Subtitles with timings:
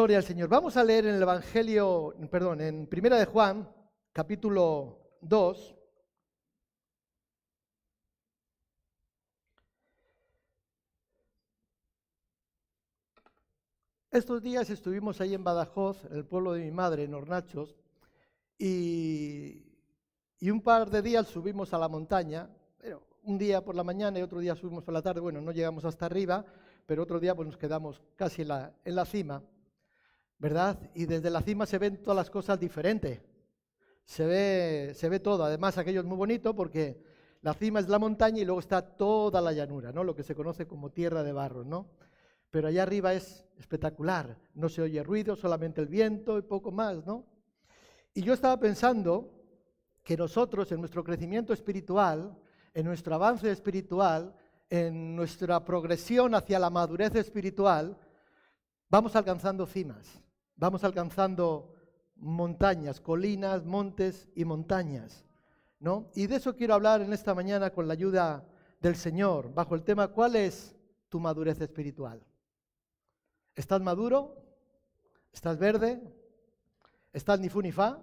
[0.00, 0.48] Gloria al Señor.
[0.48, 3.70] Vamos a leer en el Evangelio, perdón, en Primera de Juan,
[4.14, 5.76] capítulo 2.
[14.10, 17.76] Estos días estuvimos ahí en Badajoz, en el pueblo de mi madre, en Hornachos,
[18.56, 19.66] y,
[20.38, 22.48] y un par de días subimos a la montaña,
[22.78, 25.52] pero un día por la mañana y otro día subimos por la tarde, bueno, no
[25.52, 26.42] llegamos hasta arriba,
[26.86, 29.42] pero otro día pues nos quedamos casi en la, en la cima,
[30.40, 30.90] ¿verdad?
[30.94, 33.20] Y desde la cima se ven todas las cosas diferentes,
[34.04, 37.00] se ve, se ve todo, además aquello es muy bonito porque
[37.42, 40.02] la cima es la montaña y luego está toda la llanura, ¿no?
[40.02, 41.86] Lo que se conoce como tierra de barro, ¿no?
[42.50, 47.06] pero allá arriba es espectacular, no se oye ruido, solamente el viento y poco más,
[47.06, 47.24] ¿no?
[48.12, 49.32] Y yo estaba pensando
[50.02, 52.36] que nosotros en nuestro crecimiento espiritual,
[52.74, 54.34] en nuestro avance espiritual,
[54.68, 57.96] en nuestra progresión hacia la madurez espiritual,
[58.88, 60.20] vamos alcanzando cimas,
[60.60, 61.72] vamos alcanzando
[62.16, 65.24] montañas, colinas, montes y montañas,
[65.78, 66.10] ¿no?
[66.14, 68.46] Y de eso quiero hablar en esta mañana con la ayuda
[68.78, 70.76] del Señor, bajo el tema ¿cuál es
[71.08, 72.22] tu madurez espiritual?
[73.54, 74.36] ¿Estás maduro?
[75.32, 76.02] ¿Estás verde?
[77.10, 77.98] ¿Estás ni fu ni fa?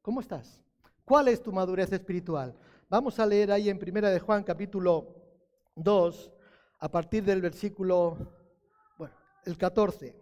[0.00, 0.64] ¿Cómo estás?
[1.04, 2.56] ¿Cuál es tu madurez espiritual?
[2.88, 5.14] Vamos a leer ahí en Primera de Juan capítulo
[5.76, 6.32] 2
[6.78, 8.16] a partir del versículo
[8.96, 10.21] bueno, el 14.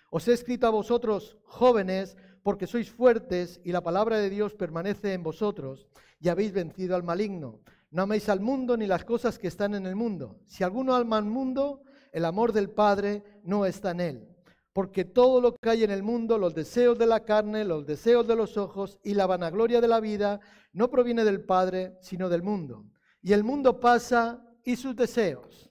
[0.13, 5.13] Os he escrito a vosotros jóvenes, porque sois fuertes y la palabra de Dios permanece
[5.13, 5.87] en vosotros
[6.19, 7.61] y habéis vencido al maligno.
[7.91, 10.41] No améis al mundo ni las cosas que están en el mundo.
[10.47, 14.27] Si alguno ama al mundo, el amor del Padre no está en él.
[14.73, 18.27] Porque todo lo que hay en el mundo, los deseos de la carne, los deseos
[18.27, 20.41] de los ojos y la vanagloria de la vida,
[20.73, 22.85] no proviene del Padre, sino del mundo.
[23.21, 25.69] Y el mundo pasa y sus deseos.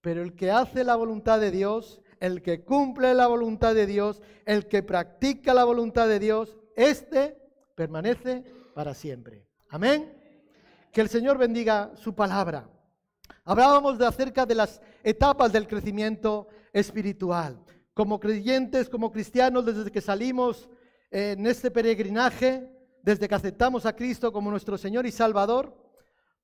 [0.00, 4.22] Pero el que hace la voluntad de Dios, el que cumple la voluntad de Dios,
[4.44, 7.36] el que practica la voluntad de Dios, éste
[7.74, 8.44] permanece
[8.74, 9.46] para siempre.
[9.68, 10.12] Amén.
[10.92, 12.68] Que el Señor bendiga su palabra.
[13.44, 17.62] Hablábamos de acerca de las etapas del crecimiento espiritual.
[17.94, 20.68] Como creyentes, como cristianos, desde que salimos
[21.10, 22.70] en este peregrinaje,
[23.02, 25.86] desde que aceptamos a Cristo como nuestro Señor y Salvador,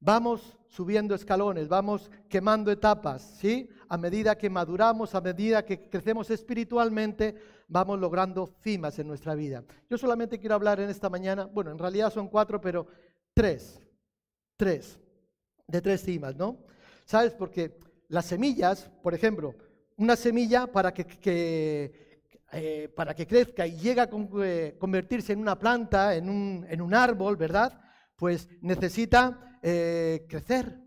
[0.05, 3.69] Vamos subiendo escalones, vamos quemando etapas, ¿sí?
[3.93, 7.35] A medida que maduramos, a medida que crecemos espiritualmente,
[7.69, 9.63] vamos logrando cimas en nuestra vida.
[9.91, 12.87] Yo solamente quiero hablar en esta mañana, bueno, en realidad son cuatro, pero
[13.35, 13.83] tres,
[14.57, 14.99] tres,
[15.67, 16.65] de tres cimas, ¿no?
[17.05, 17.35] ¿Sabes?
[17.35, 19.55] Porque las semillas, por ejemplo,
[19.99, 22.17] una semilla para que,
[22.51, 24.09] eh, para que crezca y llegue a
[24.43, 27.79] eh, convertirse en una planta, en un, en un árbol, ¿verdad?
[28.17, 30.82] Pues necesita eh, crecer.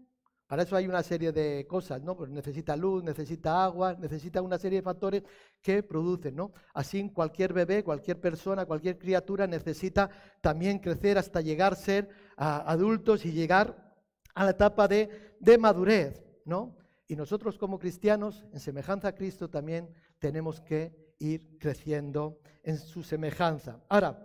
[0.47, 2.16] Para eso hay una serie de cosas, ¿no?
[2.16, 5.23] Pues necesita luz, necesita agua, necesita una serie de factores
[5.61, 6.51] que producen, ¿no?
[6.73, 10.09] Así cualquier bebé, cualquier persona, cualquier criatura necesita
[10.41, 13.95] también crecer hasta llegar a ser adultos y llegar
[14.35, 16.78] a la etapa de, de madurez, ¿no?
[17.07, 19.89] Y nosotros como cristianos, en semejanza a Cristo, también
[20.19, 23.84] tenemos que ir creciendo en su semejanza.
[23.89, 24.23] Ahora,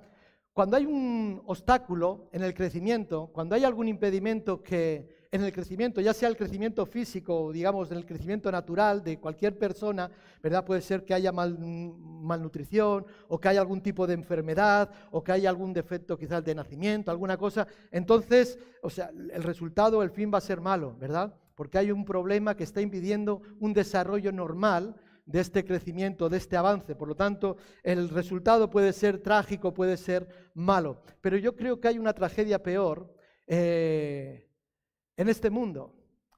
[0.52, 6.00] cuando hay un obstáculo en el crecimiento, cuando hay algún impedimento que en el crecimiento,
[6.00, 10.10] ya sea el crecimiento físico digamos el crecimiento natural de cualquier persona,
[10.42, 10.64] ¿verdad?
[10.64, 15.48] Puede ser que haya malnutrición o que haya algún tipo de enfermedad o que haya
[15.48, 17.68] algún defecto quizás de nacimiento, alguna cosa.
[17.92, 21.34] Entonces, o sea, el resultado, el fin va a ser malo, ¿verdad?
[21.54, 24.96] Porque hay un problema que está impidiendo un desarrollo normal
[25.26, 26.96] de este crecimiento, de este avance.
[26.96, 31.02] Por lo tanto, el resultado puede ser trágico, puede ser malo.
[31.20, 33.14] Pero yo creo que hay una tragedia peor
[33.46, 34.49] eh,
[35.20, 35.92] en este mundo,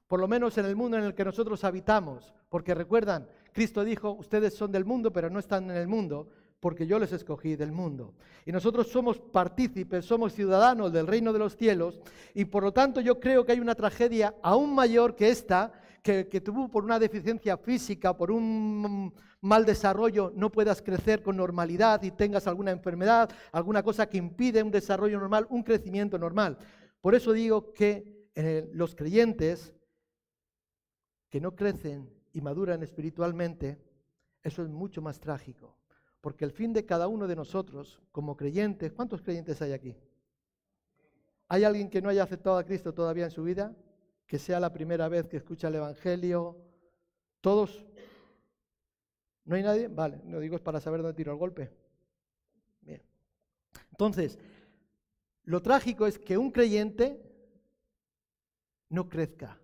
[0.09, 2.33] por lo menos en el mundo en el que nosotros habitamos.
[2.49, 6.27] Porque recuerdan, Cristo dijo, ustedes son del mundo, pero no están en el mundo,
[6.59, 8.13] porque yo les escogí del mundo.
[8.45, 12.01] Y nosotros somos partícipes, somos ciudadanos del reino de los cielos,
[12.33, 15.71] y por lo tanto yo creo que hay una tragedia aún mayor que esta,
[16.01, 22.03] que, tuvo por una deficiencia física, por un mal desarrollo, no puedas crecer con normalidad
[22.03, 26.57] y tengas alguna enfermedad, alguna cosa que impide un desarrollo normal, un crecimiento normal.
[26.99, 29.73] Por eso digo que eh, los creyentes
[31.29, 33.79] que no crecen y maduran espiritualmente,
[34.41, 35.77] eso es mucho más trágico.
[36.21, 39.95] Porque el fin de cada uno de nosotros, como creyentes, ¿cuántos creyentes hay aquí?
[41.47, 43.75] ¿Hay alguien que no haya aceptado a Cristo todavía en su vida?
[44.25, 46.57] Que sea la primera vez que escucha el Evangelio.
[47.41, 47.85] ¿Todos?
[49.45, 49.87] ¿No hay nadie?
[49.89, 51.71] Vale, lo digo es para saber dónde tiro el golpe.
[52.81, 53.01] Bien.
[53.91, 54.39] Entonces,
[55.43, 57.32] lo trágico es que un creyente
[58.93, 59.59] no crezca.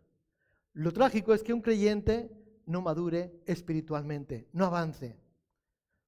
[0.73, 2.31] Lo trágico es que un creyente
[2.65, 5.19] no madure espiritualmente, no avance.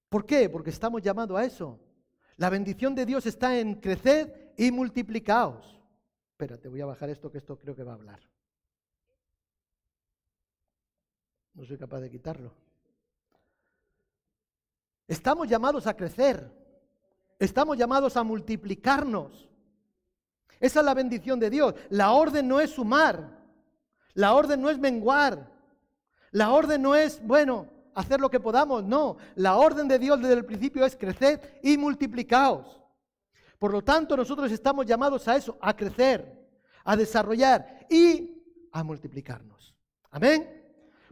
[0.10, 0.50] ¿Por qué?
[0.50, 1.80] Porque estamos llamados a eso.
[2.38, 5.80] La bendición de Dios está en crecer y multiplicaos.
[6.32, 8.20] Espérate, voy a bajar esto que esto creo que va a hablar.
[11.54, 12.52] No soy capaz de quitarlo.
[15.08, 16.50] Estamos llamados a crecer.
[17.38, 19.51] Estamos llamados a multiplicarnos.
[20.62, 21.74] Esa es la bendición de Dios.
[21.90, 23.42] La orden no es sumar.
[24.14, 25.52] La orden no es menguar.
[26.32, 28.84] La orden no es, bueno, hacer lo que podamos.
[28.84, 29.18] No.
[29.36, 32.80] La orden de Dios desde el principio es crecer y multiplicaos.
[33.58, 36.48] Por lo tanto, nosotros estamos llamados a eso, a crecer,
[36.84, 38.42] a desarrollar y
[38.72, 39.76] a multiplicarnos.
[40.12, 40.62] Amén.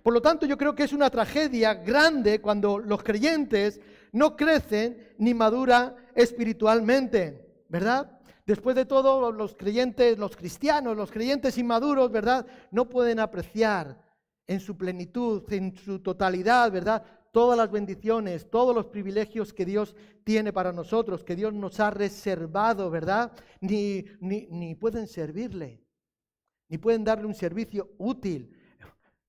[0.03, 3.81] Por lo tanto, yo creo que es una tragedia grande cuando los creyentes
[4.11, 8.18] no crecen ni maduran espiritualmente, ¿verdad?
[8.49, 12.47] Después de todo, los creyentes, los cristianos, los creyentes inmaduros, ¿verdad?
[12.71, 14.03] No pueden apreciar
[14.47, 17.03] en su plenitud, en su totalidad, ¿verdad?
[17.31, 21.91] Todas las bendiciones, todos los privilegios que Dios tiene para nosotros, que Dios nos ha
[21.91, 23.33] reservado, ¿verdad?
[23.61, 25.85] Ni, ni, ni pueden servirle,
[26.69, 28.57] ni pueden darle un servicio útil.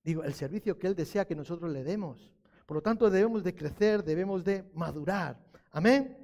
[0.03, 2.31] Digo, el servicio que Él desea que nosotros le demos.
[2.65, 5.39] Por lo tanto, debemos de crecer, debemos de madurar.
[5.69, 6.20] Amén.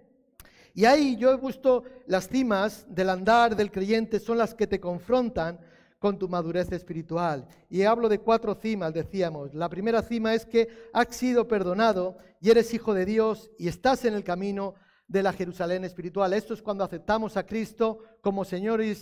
[0.78, 4.80] Y ahí yo he visto las cimas del andar del creyente son las que te
[4.80, 5.60] confrontan
[5.98, 7.48] con tu madurez espiritual.
[7.68, 9.56] Y hablo de cuatro cimas, decíamos.
[9.56, 14.06] La primera cima es que has sido perdonado y eres hijo de Dios y estás
[14.06, 14.76] en el camino
[15.08, 16.34] de la Jerusalén espiritual.
[16.34, 18.94] Esto es cuando aceptamos a Cristo como Señor y,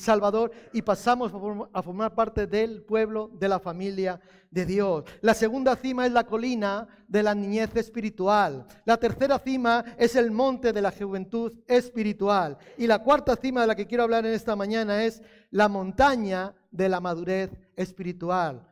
[0.00, 1.32] Salvador y pasamos
[1.72, 4.20] a formar parte del pueblo, de la familia
[4.50, 5.04] de Dios.
[5.20, 8.66] La segunda cima es la colina de la niñez espiritual.
[8.84, 12.58] La tercera cima es el monte de la juventud espiritual.
[12.76, 16.52] Y la cuarta cima de la que quiero hablar en esta mañana es la montaña
[16.72, 18.66] de la madurez espiritual.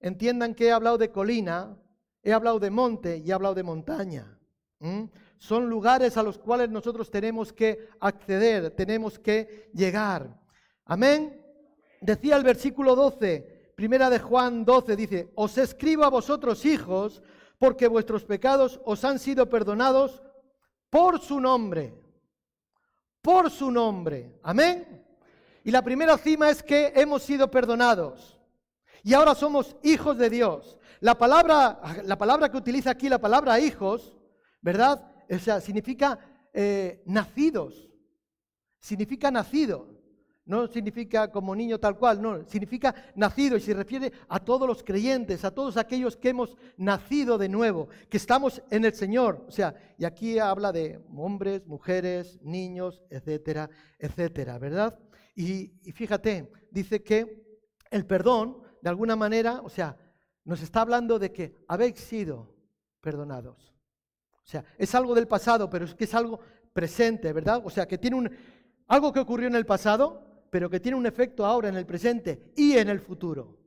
[0.00, 1.78] Entiendan que he hablado de colina,
[2.22, 4.38] he hablado de monte y he hablado de montaña.
[5.38, 10.40] Son lugares a los cuales nosotros tenemos que acceder, tenemos que llegar.
[10.84, 11.42] Amén.
[12.00, 17.22] Decía el versículo 12, primera de Juan 12, dice, os escribo a vosotros hijos,
[17.58, 20.22] porque vuestros pecados os han sido perdonados
[20.90, 21.94] por su nombre.
[23.22, 24.38] Por su nombre.
[24.42, 25.04] Amén.
[25.64, 28.38] Y la primera cima es que hemos sido perdonados.
[29.02, 30.78] Y ahora somos hijos de Dios.
[31.00, 34.16] La palabra, la palabra que utiliza aquí, la palabra hijos,
[34.60, 35.15] ¿verdad?
[35.28, 36.18] O sea, significa
[36.52, 37.90] eh, nacidos,
[38.80, 39.96] significa nacido.
[40.46, 44.84] No significa como niño tal cual, no, significa nacido y se refiere a todos los
[44.84, 49.44] creyentes, a todos aquellos que hemos nacido de nuevo, que estamos en el Señor.
[49.48, 53.68] O sea, y aquí habla de hombres, mujeres, niños, etcétera,
[53.98, 54.96] etcétera, ¿verdad?
[55.34, 57.44] Y, y fíjate, dice que
[57.90, 59.96] el perdón, de alguna manera, o sea,
[60.44, 62.54] nos está hablando de que habéis sido
[63.00, 63.75] perdonados.
[64.46, 66.38] O sea, es algo del pasado, pero es que es algo
[66.72, 67.60] presente, ¿verdad?
[67.64, 68.30] O sea, que tiene un,
[68.86, 72.52] algo que ocurrió en el pasado, pero que tiene un efecto ahora en el presente
[72.54, 73.58] y en el futuro.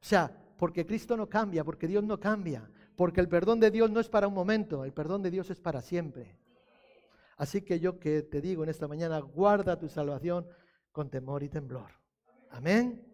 [0.00, 3.88] O sea, porque Cristo no cambia, porque Dios no cambia, porque el perdón de Dios
[3.88, 6.36] no es para un momento, el perdón de Dios es para siempre.
[7.36, 10.44] Así que yo que te digo en esta mañana, guarda tu salvación
[10.90, 11.92] con temor y temblor.
[12.50, 13.06] Amén.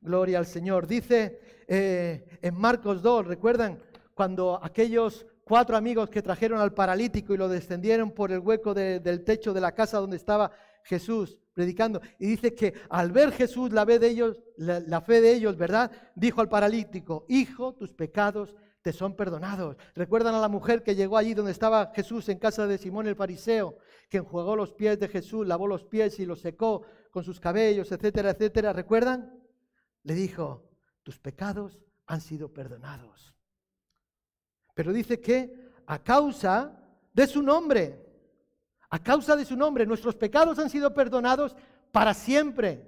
[0.00, 0.86] Gloria al Señor.
[0.86, 3.82] Dice eh, en Marcos 2, ¿recuerdan?
[4.14, 9.22] Cuando aquellos cuatro amigos que trajeron al paralítico y lo descendieron por el hueco del
[9.22, 10.50] techo de la casa donde estaba
[10.82, 12.00] Jesús predicando.
[12.18, 15.92] Y dice que al ver Jesús la fe de ellos, la, fe de ellos, ¿verdad?
[16.16, 19.76] Dijo al paralítico, hijo, tus pecados te son perdonados.
[19.94, 23.14] Recuerdan a la mujer que llegó allí donde estaba Jesús en casa de Simón el
[23.14, 23.78] fariseo,
[24.10, 27.92] que enjuagó los pies de Jesús, lavó los pies y los secó con sus cabellos,
[27.92, 28.72] etcétera, etcétera.
[28.72, 29.32] ¿Recuerdan?
[30.02, 30.68] Le dijo,
[31.04, 33.35] tus pecados han sido perdonados.
[34.76, 36.70] Pero dice que a causa
[37.14, 37.98] de su nombre,
[38.90, 41.56] a causa de su nombre, nuestros pecados han sido perdonados
[41.90, 42.86] para siempre,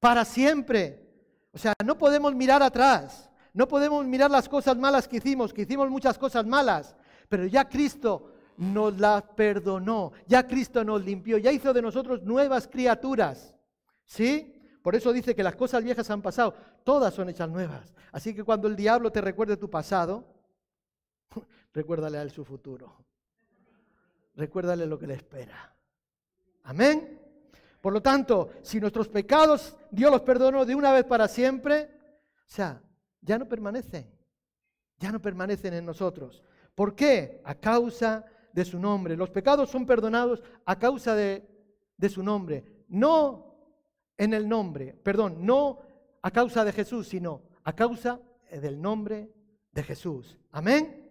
[0.00, 1.06] para siempre.
[1.52, 5.62] O sea, no podemos mirar atrás, no podemos mirar las cosas malas que hicimos, que
[5.62, 6.96] hicimos muchas cosas malas,
[7.28, 12.66] pero ya Cristo nos las perdonó, ya Cristo nos limpió, ya hizo de nosotros nuevas
[12.66, 13.54] criaturas.
[14.06, 14.54] ¿Sí?
[14.80, 16.54] Por eso dice que las cosas viejas han pasado,
[16.84, 17.92] todas son hechas nuevas.
[18.12, 20.31] Así que cuando el diablo te recuerde tu pasado,
[21.72, 22.94] recuérdale a él su futuro.
[24.34, 25.74] Recuérdale lo que le espera.
[26.64, 27.20] Amén.
[27.80, 31.90] Por lo tanto, si nuestros pecados Dios los perdonó de una vez para siempre,
[32.46, 32.80] o sea,
[33.20, 34.10] ya no permanecen.
[34.98, 36.42] Ya no permanecen en nosotros.
[36.74, 37.40] ¿Por qué?
[37.44, 39.16] A causa de su nombre.
[39.16, 41.48] Los pecados son perdonados a causa de,
[41.96, 42.84] de su nombre.
[42.88, 43.52] No
[44.16, 45.80] en el nombre, perdón, no
[46.22, 49.32] a causa de Jesús, sino a causa del nombre
[49.72, 50.38] de Jesús.
[50.52, 51.01] Amén.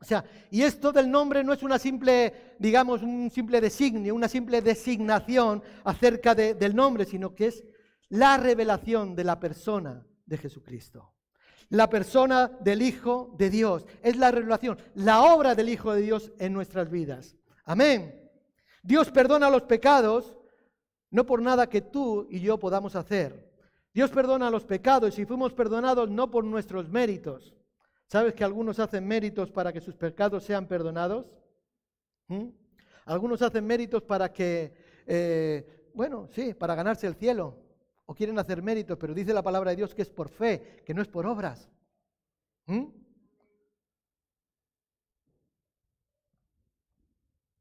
[0.00, 4.28] O sea, y esto del nombre no es una simple, digamos, un simple designio, una
[4.28, 7.64] simple designación acerca del nombre, sino que es
[8.10, 11.14] la revelación de la persona de Jesucristo.
[11.70, 13.86] La persona del Hijo de Dios.
[14.02, 17.36] Es la revelación, la obra del Hijo de Dios en nuestras vidas.
[17.64, 18.20] Amén.
[18.82, 20.36] Dios perdona los pecados
[21.10, 23.48] no por nada que tú y yo podamos hacer.
[23.94, 27.54] Dios perdona los pecados y fuimos perdonados no por nuestros méritos.
[28.06, 31.26] ¿Sabes que algunos hacen méritos para que sus pecados sean perdonados?
[32.28, 32.48] ¿Mm?
[33.06, 34.72] Algunos hacen méritos para que,
[35.06, 37.58] eh, bueno, sí, para ganarse el cielo.
[38.06, 40.92] O quieren hacer méritos, pero dice la palabra de Dios que es por fe, que
[40.92, 41.70] no es por obras.
[42.66, 42.84] ¿Mm?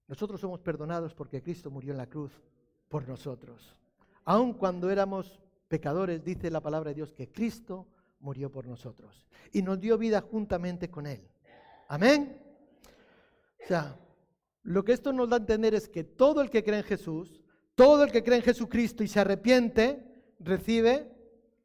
[0.07, 2.31] Nosotros somos perdonados porque Cristo murió en la cruz
[2.87, 3.75] por nosotros.
[4.25, 7.87] Aun cuando éramos pecadores, dice la palabra de Dios que Cristo
[8.23, 11.21] murió por nosotros y nos dio vida juntamente con Él.
[11.89, 12.39] Amén.
[13.63, 13.99] O sea,
[14.63, 17.41] lo que esto nos da a entender es que todo el que cree en Jesús,
[17.75, 20.03] todo el que cree en Jesucristo y se arrepiente,
[20.39, 21.11] recibe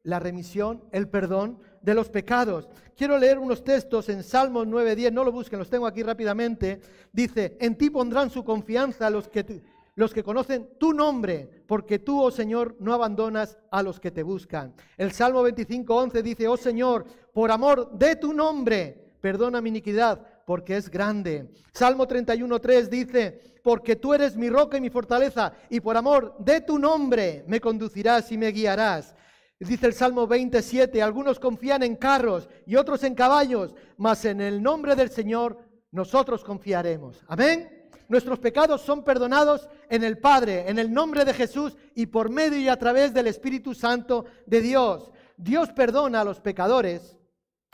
[0.03, 2.67] la remisión, el perdón de los pecados.
[2.95, 6.81] Quiero leer unos textos en Salmos 9:10, no lo busquen, los tengo aquí rápidamente.
[7.13, 9.63] Dice, en ti pondrán su confianza los que
[9.95, 14.23] los que conocen tu nombre, porque tú, oh Señor, no abandonas a los que te
[14.23, 14.73] buscan.
[14.97, 20.77] El Salmo 25.11 dice, oh Señor, por amor de tu nombre, perdona mi iniquidad, porque
[20.77, 21.51] es grande.
[21.73, 26.61] Salmo 31.3 dice, porque tú eres mi roca y mi fortaleza, y por amor de
[26.61, 29.15] tu nombre me conducirás y me guiarás.
[29.59, 34.63] Dice el Salmo 27, algunos confían en carros y otros en caballos, mas en el
[34.63, 35.57] nombre del Señor
[35.91, 37.23] nosotros confiaremos.
[37.27, 37.78] Amén.
[38.09, 42.57] Nuestros pecados son perdonados en el Padre, en el nombre de Jesús y por medio
[42.57, 45.11] y a través del Espíritu Santo de Dios.
[45.37, 47.15] Dios perdona a los pecadores.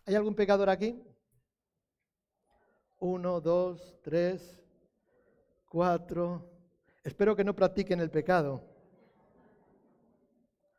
[0.06, 1.02] ¿Hay algún pecador aquí?
[3.00, 4.62] Uno, dos, tres,
[5.70, 6.52] cuatro.
[7.02, 8.62] Espero que no practiquen el pecado.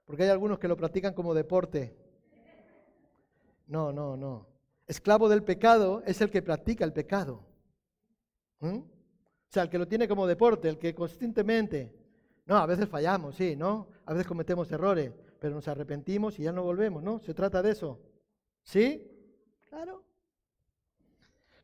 [0.05, 1.97] Porque hay algunos que lo practican como deporte.
[3.69, 4.47] No, no, no.
[4.87, 7.43] Esclavo del pecado es el que practica el pecado.
[8.61, 8.96] ¿Mm?
[9.63, 11.93] El que lo tiene como deporte, el que constantemente,
[12.47, 13.89] no, a veces fallamos, sí, ¿no?
[14.05, 17.19] A veces cometemos errores, pero nos arrepentimos y ya no volvemos, ¿no?
[17.19, 18.01] Se trata de eso.
[18.63, 19.11] ¿Sí?
[19.69, 20.05] Claro.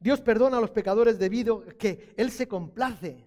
[0.01, 3.25] Dios perdona a los pecadores debido a que Él se complace.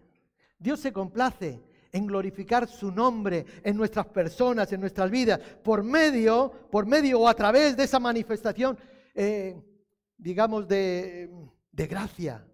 [0.59, 6.51] Dios se complace en glorificar su nombre en nuestras personas, en nuestras vidas, por medio,
[6.69, 8.77] por medio o a través de esa manifestación,
[9.13, 9.55] eh,
[10.17, 11.31] digamos, de,
[11.71, 12.45] de gracia,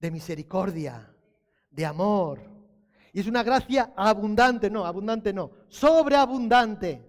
[0.00, 1.14] de misericordia,
[1.78, 2.40] de amor.
[3.12, 7.00] Y es una gracia abundante, no, abundante no, sobreabundante.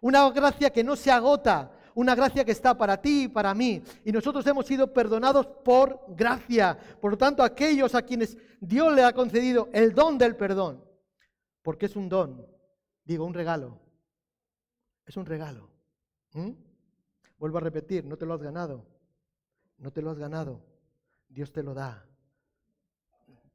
[0.00, 3.82] Una gracia que no se agota, una gracia que está para ti y para mí.
[4.06, 6.78] Y nosotros hemos sido perdonados por gracia.
[7.02, 10.82] Por lo tanto, aquellos a quienes Dios le ha concedido el don del perdón,
[11.60, 12.46] porque es un don,
[13.04, 13.78] digo, un regalo.
[15.04, 15.68] Es un regalo.
[17.36, 18.86] Vuelvo a repetir, no te lo has ganado.
[19.76, 20.64] No te lo has ganado.
[21.28, 22.06] Dios te lo da.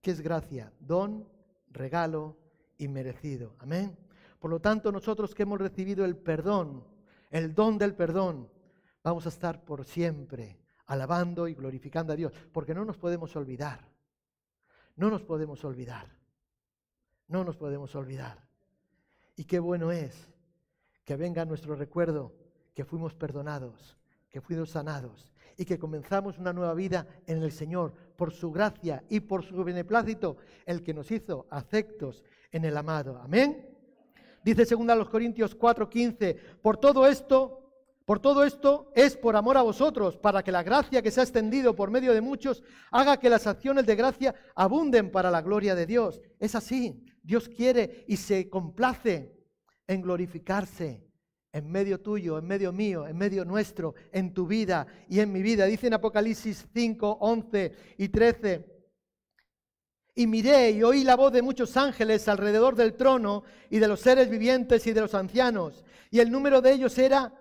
[0.08, 0.72] ¿Qué es gracia?
[0.80, 1.28] Don,
[1.70, 2.38] regalo
[2.78, 3.58] y merecido.
[3.60, 3.98] Amén.
[4.40, 6.86] Por lo tanto, nosotros que hemos recibido el perdón,
[7.30, 8.50] el don del perdón,
[9.04, 13.82] vamos a estar por siempre alabando y glorificando a Dios, porque no nos podemos olvidar.
[14.96, 16.08] No nos podemos olvidar.
[17.28, 18.48] No nos podemos olvidar.
[19.36, 20.30] Y qué bueno es
[21.04, 22.34] que venga nuestro recuerdo
[22.74, 23.98] que fuimos perdonados,
[24.30, 29.04] que fuimos sanados y que comenzamos una nueva vida en el Señor por su gracia
[29.08, 33.18] y por su beneplácito, el que nos hizo afectos en el amado.
[33.24, 33.70] Amén.
[34.44, 37.64] Dice segunda los Corintios 4:15, por todo esto
[38.08, 41.24] por todo esto es por amor a vosotros, para que la gracia que se ha
[41.24, 45.76] extendido por medio de muchos haga que las acciones de gracia abunden para la gloria
[45.76, 46.22] de Dios.
[46.40, 47.04] Es así.
[47.22, 49.36] Dios quiere y se complace
[49.88, 51.07] en glorificarse
[51.52, 55.42] en medio tuyo, en medio mío, en medio nuestro, en tu vida y en mi
[55.42, 55.66] vida.
[55.66, 58.78] Dice en Apocalipsis 5, 11 y 13.
[60.16, 64.00] Y miré y oí la voz de muchos ángeles alrededor del trono y de los
[64.00, 65.86] seres vivientes y de los ancianos.
[66.10, 67.34] Y el número de ellos era,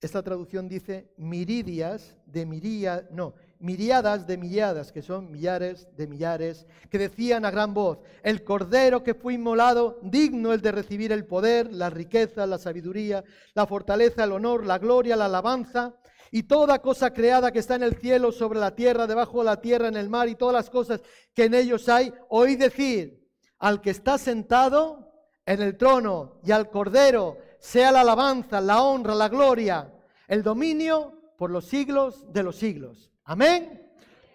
[0.00, 6.66] esta traducción dice, miridias de miría, no, miriadas de miriadas, que son millares de millares,
[6.90, 11.26] que decían a gran voz, el cordero que fue inmolado, digno el de recibir el
[11.26, 13.24] poder, la riqueza, la sabiduría,
[13.54, 15.94] la fortaleza, el honor, la gloria, la alabanza
[16.30, 19.60] y toda cosa creada que está en el cielo, sobre la tierra, debajo de la
[19.60, 21.00] tierra, en el mar y todas las cosas
[21.34, 23.26] que en ellos hay, oí decir
[23.58, 25.12] al que está sentado
[25.46, 29.92] en el trono y al cordero, sea la alabanza, la honra, la gloria,
[30.28, 33.10] el dominio por los siglos de los siglos.
[33.28, 33.86] Amén.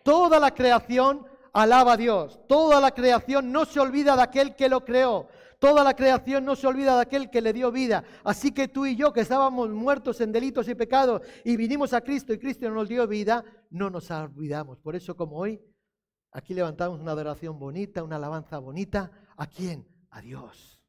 [0.03, 2.39] Toda la creación alaba a Dios.
[2.47, 5.27] Toda la creación no se olvida de aquel que lo creó.
[5.57, 8.03] Toda la creación no se olvida de aquel que le dio vida.
[8.23, 12.01] Así que tú y yo, que estábamos muertos en delitos y pecados y vinimos a
[12.01, 14.77] Cristo y Cristo nos dio vida, no nos olvidamos.
[14.77, 15.59] Por eso, como hoy,
[16.31, 19.09] aquí levantamos una adoración bonita, una alabanza bonita.
[19.37, 19.87] ¿A quién?
[20.11, 20.79] A Dios.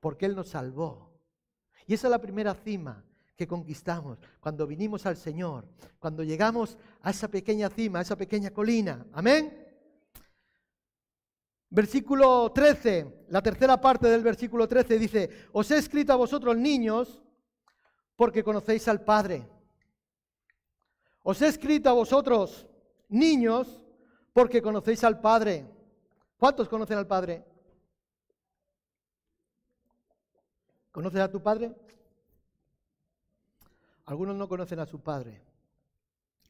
[0.00, 1.12] Porque Él nos salvó.
[1.86, 3.04] Y esa es la primera cima
[3.38, 5.64] que conquistamos cuando vinimos al Señor,
[6.00, 9.06] cuando llegamos a esa pequeña cima, a esa pequeña colina.
[9.12, 9.64] Amén.
[11.70, 17.22] Versículo 13, la tercera parte del versículo 13 dice, os he escrito a vosotros niños
[18.16, 19.48] porque conocéis al Padre.
[21.22, 22.66] Os he escrito a vosotros
[23.08, 23.80] niños
[24.32, 25.64] porque conocéis al Padre.
[26.38, 27.44] ¿Cuántos conocen al Padre?
[30.90, 31.72] ¿Conoces a tu Padre?
[34.08, 35.40] Algunos no conocen a su Padre.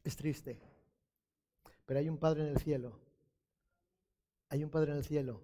[0.02, 0.58] Es triste.
[1.86, 2.98] Pero hay un Padre en el cielo
[4.50, 5.42] hay un Padre en el cielo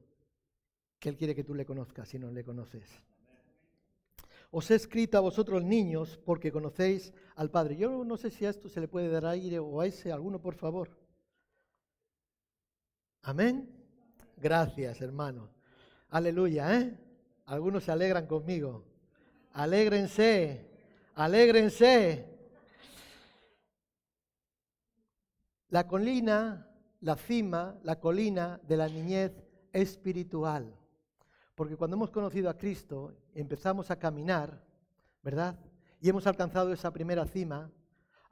[0.99, 2.89] que Él quiere que tú le conozcas si no le conoces.
[4.51, 7.77] Os he escrito a vosotros niños porque conocéis al Padre.
[7.77, 10.41] Yo no sé si a esto se le puede dar aire o a ese, alguno
[10.41, 10.91] por favor.
[13.23, 13.69] Amén.
[14.37, 15.51] Gracias, hermano.
[16.11, 16.97] Aleluya, ¿eh?
[17.47, 18.85] Algunos se alegran conmigo.
[19.53, 20.71] Alégrense,
[21.15, 22.31] alégrense.
[25.69, 29.33] La colina la cima, la colina de la niñez
[29.75, 30.75] espiritual.
[31.55, 34.65] Porque cuando hemos conocido a Cristo, empezamos a caminar,
[35.23, 35.55] ¿verdad?
[36.01, 37.71] Y hemos alcanzado esa primera cima,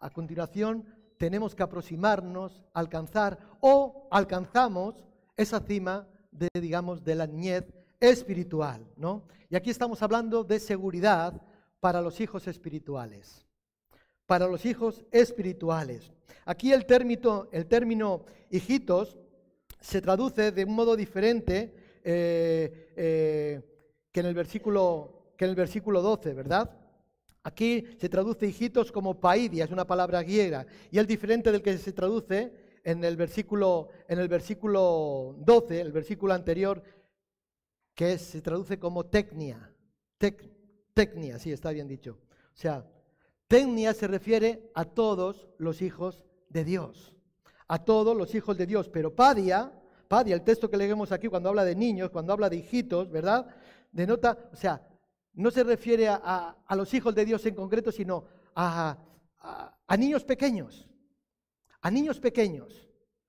[0.01, 0.87] a continuación
[1.19, 5.05] tenemos que aproximarnos, alcanzar o alcanzamos
[5.37, 7.65] esa cima de, digamos, de la niñez
[8.01, 9.25] espiritual, ¿no?
[9.51, 11.41] Y aquí estamos hablando de seguridad
[11.83, 13.45] para los hijos espirituales.
[14.27, 16.13] Para los hijos espirituales.
[16.45, 19.19] Aquí el término, el término hijitos
[19.81, 23.61] se traduce de un modo diferente eh, eh,
[24.13, 26.71] que, en el versículo, que en el versículo 12, ¿verdad?
[27.43, 31.77] Aquí se traduce hijitos como paidia, es una palabra griega, y es diferente del que
[31.79, 32.53] se traduce
[32.85, 36.81] en el versículo, en el versículo 12, el versículo anterior,
[37.93, 39.69] que se traduce como tecnia.
[40.95, 42.19] Tecnia, sí, está bien dicho.
[42.55, 42.87] O sea,
[43.49, 47.15] tecnia se refiere a todos los hijos de Dios,
[47.69, 48.89] a todos los hijos de Dios.
[48.89, 49.73] Pero Padia,
[50.27, 53.47] el texto que leemos aquí cuando habla de niños, cuando habla de hijitos, ¿verdad?
[53.91, 54.87] Denota, o sea,
[55.35, 58.25] no se refiere a, los hijos de Dios en concreto, sino
[58.55, 58.99] a,
[59.87, 60.87] a, niños pequeños,
[61.81, 62.89] a niños pequeños.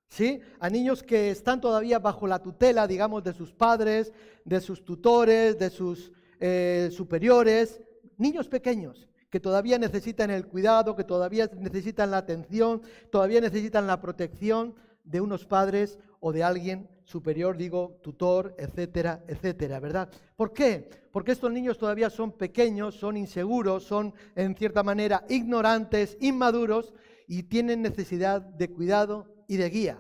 [0.10, 0.40] ¿Sí?
[0.60, 4.14] A niños que están todavía bajo la tutela, digamos, de sus padres,
[4.46, 6.12] de sus tutores, de sus
[6.46, 7.82] eh, superiores,
[8.18, 14.02] niños pequeños que todavía necesitan el cuidado, que todavía necesitan la atención, todavía necesitan la
[14.02, 14.76] protección
[15.06, 20.10] de unos padres o de alguien superior, digo, tutor, etcétera, etcétera, ¿verdad?
[20.36, 20.90] ¿Por qué?
[21.14, 26.94] Porque estos niños todavía son pequeños, son inseguros, son en cierta manera ignorantes, inmaduros
[27.26, 29.98] y tienen necesidad de cuidado y de guía.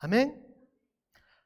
[0.00, 0.44] Amén.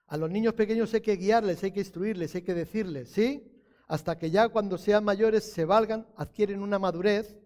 [0.09, 3.52] A los niños pequeños hay que guiarles, hay que instruirles, hay que decirles, ¿sí?
[3.93, 7.37] Hasta que ya cuando sean mayores se valgan, adquieren una madurez,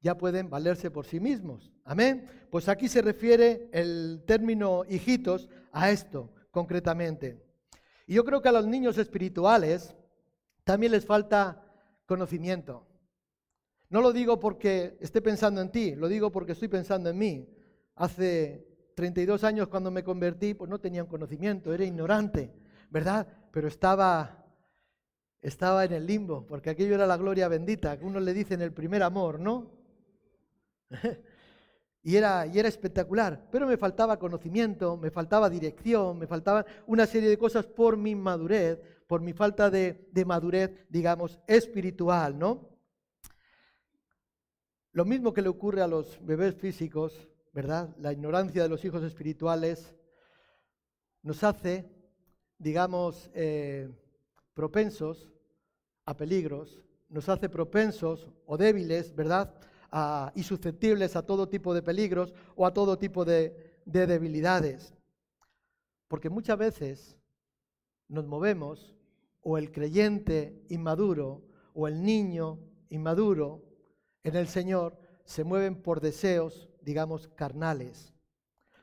[0.00, 1.70] ya pueden valerse por sí mismos.
[1.84, 2.46] Amén.
[2.50, 7.44] Pues aquí se refiere el término hijitos a esto concretamente.
[8.06, 9.94] Y yo creo que a los niños espirituales
[10.64, 11.62] también les falta
[12.06, 12.86] conocimiento.
[13.90, 17.54] No lo digo porque esté pensando en ti, lo digo porque estoy pensando en mí.
[17.96, 22.50] Hace 32 años cuando me convertí, pues no tenía un conocimiento, era ignorante,
[22.88, 23.28] ¿verdad?
[23.52, 24.45] Pero estaba
[25.48, 28.62] estaba en el limbo, porque aquello era la gloria bendita, que uno le dice en
[28.62, 29.70] el primer amor, ¿no?
[32.02, 37.06] y, era, y era espectacular, pero me faltaba conocimiento, me faltaba dirección, me faltaba una
[37.06, 42.68] serie de cosas por mi madurez, por mi falta de, de madurez, digamos, espiritual, ¿no?
[44.90, 47.94] Lo mismo que le ocurre a los bebés físicos, ¿verdad?
[47.98, 49.94] La ignorancia de los hijos espirituales
[51.22, 51.88] nos hace,
[52.58, 53.88] digamos, eh,
[54.54, 55.35] propensos
[56.06, 59.54] a peligros, nos hace propensos o débiles, ¿verdad?
[60.34, 64.94] y susceptibles a todo tipo de peligros o a todo tipo de, de debilidades.
[66.08, 67.18] Porque muchas veces
[68.08, 68.94] nos movemos,
[69.40, 73.62] o el creyente inmaduro, o el niño inmaduro
[74.22, 78.12] en el Señor, se mueven por deseos, digamos, carnales.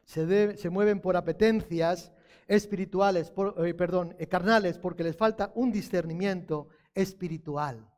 [0.06, 2.12] Se, mueven por apetencias
[2.48, 7.90] espirituales, eh, perdón, eh, carnales, porque les falta un discernimiento espiritual.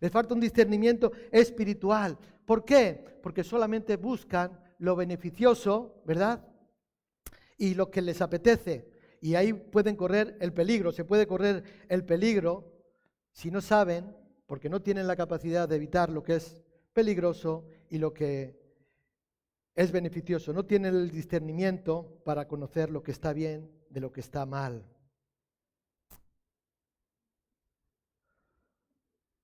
[0.00, 2.18] Les falta un discernimiento espiritual.
[2.44, 3.18] ¿Por qué?
[3.22, 6.46] Porque solamente buscan lo beneficioso, ¿verdad?
[7.56, 8.90] Y lo que les apetece.
[9.20, 12.72] Y ahí pueden correr el peligro, se puede correr el peligro
[13.32, 14.14] si no saben,
[14.46, 18.58] porque no tienen la capacidad de evitar lo que es peligroso y lo que
[19.74, 20.52] es beneficioso.
[20.52, 24.84] No tienen el discernimiento para conocer lo que está bien de lo que está mal.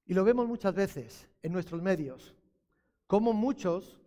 [0.05, 2.35] Y lo vemos muchas veces en nuestros medios,
[3.07, 4.01] como muchos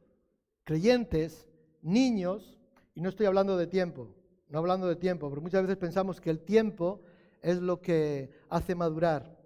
[0.63, 1.47] creyentes,
[1.81, 2.57] niños,
[2.93, 4.13] y no estoy hablando de tiempo,
[4.49, 7.01] no hablando de tiempo, pero muchas veces pensamos que el tiempo
[7.41, 9.37] es lo que hace madurar.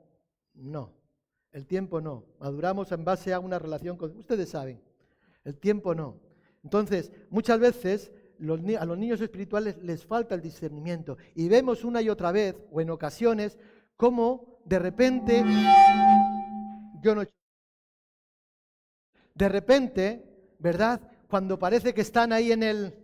[0.53, 0.91] No,
[1.51, 2.25] el tiempo no.
[2.39, 4.17] Maduramos en base a una relación con...
[4.17, 4.81] Ustedes saben,
[5.43, 6.17] el tiempo no.
[6.63, 8.11] Entonces, muchas veces
[8.79, 12.79] a los niños espirituales les falta el discernimiento y vemos una y otra vez, o
[12.79, 13.57] en ocasiones,
[13.97, 15.43] cómo de repente
[17.01, 17.23] yo no...
[19.33, 20.23] De repente,
[20.59, 21.01] ¿verdad?
[21.27, 22.95] Cuando parece que están ahí en el...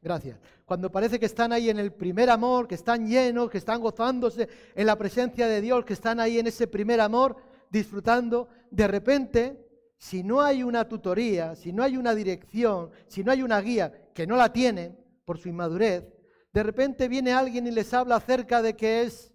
[0.00, 0.38] Gracias.
[0.64, 4.48] Cuando parece que están ahí en el primer amor, que están llenos, que están gozándose
[4.74, 7.36] en la presencia de Dios, que están ahí en ese primer amor,
[7.70, 13.32] disfrutando, de repente, si no hay una tutoría, si no hay una dirección, si no
[13.32, 16.04] hay una guía, que no la tienen por su inmadurez,
[16.52, 19.32] de repente viene alguien y les habla acerca de que es,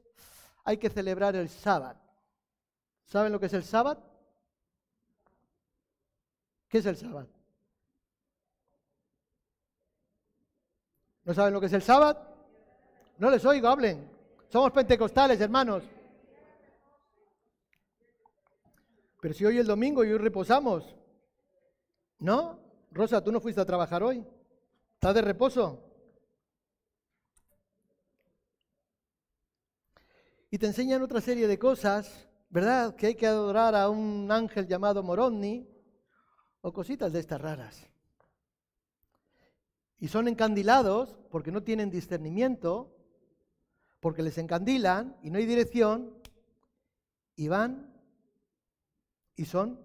[0.63, 2.02] hay que celebrar el sábado.
[3.13, 4.01] ¿Saben lo que es el sábado?
[6.67, 7.27] ¿Qué es el sábado?
[11.23, 12.25] ¿No saben lo que es el sábado?
[13.19, 14.09] No les oigo, hablen.
[14.49, 15.83] Somos pentecostales, hermanos.
[19.21, 20.95] Pero si hoy es el domingo y hoy reposamos.
[22.17, 22.59] ¿No?
[22.89, 24.25] Rosa, tú no fuiste a trabajar hoy.
[24.95, 25.83] ¿Estás de reposo?
[30.49, 32.95] Y te enseñan otra serie de cosas ¿verdad?
[32.95, 35.67] Que hay que adorar a un ángel llamado Moroni
[36.61, 37.89] o cositas de estas raras.
[39.97, 42.95] Y son encandilados porque no tienen discernimiento,
[43.99, 46.13] porque les encandilan y no hay dirección,
[47.35, 47.91] y van
[49.35, 49.79] y son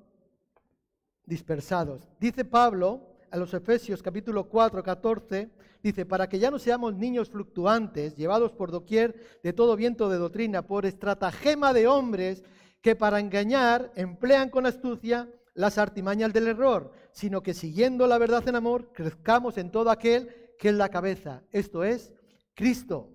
[1.24, 2.06] dispersados.
[2.20, 5.50] Dice Pablo a los Efesios capítulo 4, 14,
[5.82, 10.18] Dice, para que ya no seamos niños fluctuantes, llevados por doquier de todo viento de
[10.18, 12.42] doctrina, por estratagema de hombres
[12.80, 18.46] que para engañar emplean con astucia las artimañas del error, sino que siguiendo la verdad
[18.48, 22.12] en amor, crezcamos en todo aquel que es la cabeza, esto es
[22.54, 23.12] Cristo.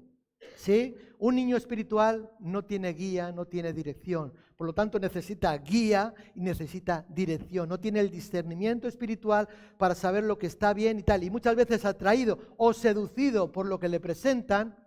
[0.55, 0.95] ¿Sí?
[1.19, 4.33] Un niño espiritual no tiene guía, no tiene dirección.
[4.57, 7.67] Por lo tanto, necesita guía y necesita dirección.
[7.67, 9.47] No tiene el discernimiento espiritual
[9.77, 11.23] para saber lo que está bien y tal.
[11.23, 14.77] Y muchas veces atraído o seducido por lo que le presentan,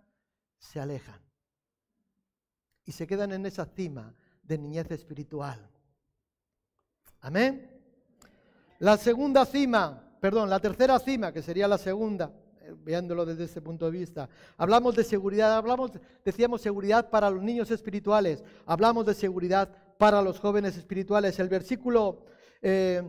[0.57, 1.21] se alejan.
[2.85, 4.15] Y se quedan en esa cima
[4.47, 5.59] de niñez espiritual.
[7.21, 7.69] Amén.
[8.79, 12.31] La segunda cima, perdón, la tercera cima, que sería la segunda,
[12.83, 14.29] viéndolo desde ese punto de vista.
[14.55, 15.91] Hablamos de seguridad, hablamos,
[16.23, 21.39] decíamos seguridad para los niños espirituales, hablamos de seguridad para los jóvenes espirituales.
[21.39, 22.25] El versículo,
[22.61, 23.01] eh,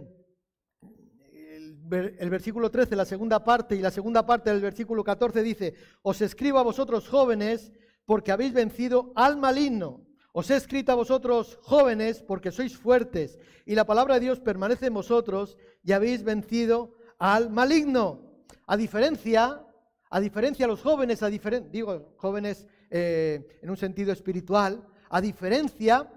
[1.90, 6.20] el, versículo 13, la segunda parte, y la segunda parte del versículo 14 dice, os
[6.22, 7.72] escribo a vosotros jóvenes
[8.04, 10.07] porque habéis vencido al maligno.
[10.32, 14.86] Os he escrito a vosotros jóvenes porque sois fuertes y la palabra de Dios permanece
[14.86, 18.20] en vosotros y habéis vencido al maligno.
[18.66, 19.64] A diferencia,
[20.10, 26.10] a diferencia los jóvenes, a digo jóvenes eh, en un sentido espiritual, a diferencia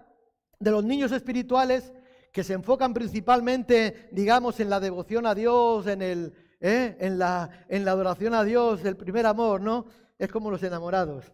[0.60, 1.91] de los niños espirituales
[2.32, 7.65] que se enfocan principalmente, digamos, en la devoción a Dios, en, el, eh, en, la,
[7.67, 9.86] en la adoración a Dios, el primer amor, ¿no?
[10.17, 11.34] Es como los enamorados.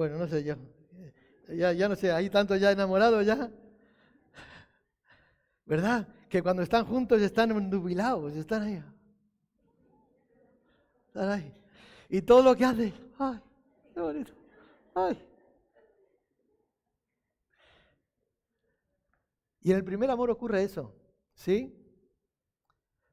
[0.00, 0.54] Bueno, no sé yo.
[1.48, 3.50] Ya, ya no sé, hay tanto ya enamorados ya.
[5.66, 6.08] ¿Verdad?
[6.26, 8.82] Que cuando están juntos están nubilados, están
[11.12, 11.54] ahí.
[12.08, 13.40] Y todo lo que hace, ay,
[13.92, 14.32] qué bonito,
[14.94, 15.22] ay.
[19.60, 20.96] Y en el primer amor ocurre eso,
[21.34, 21.76] ¿sí?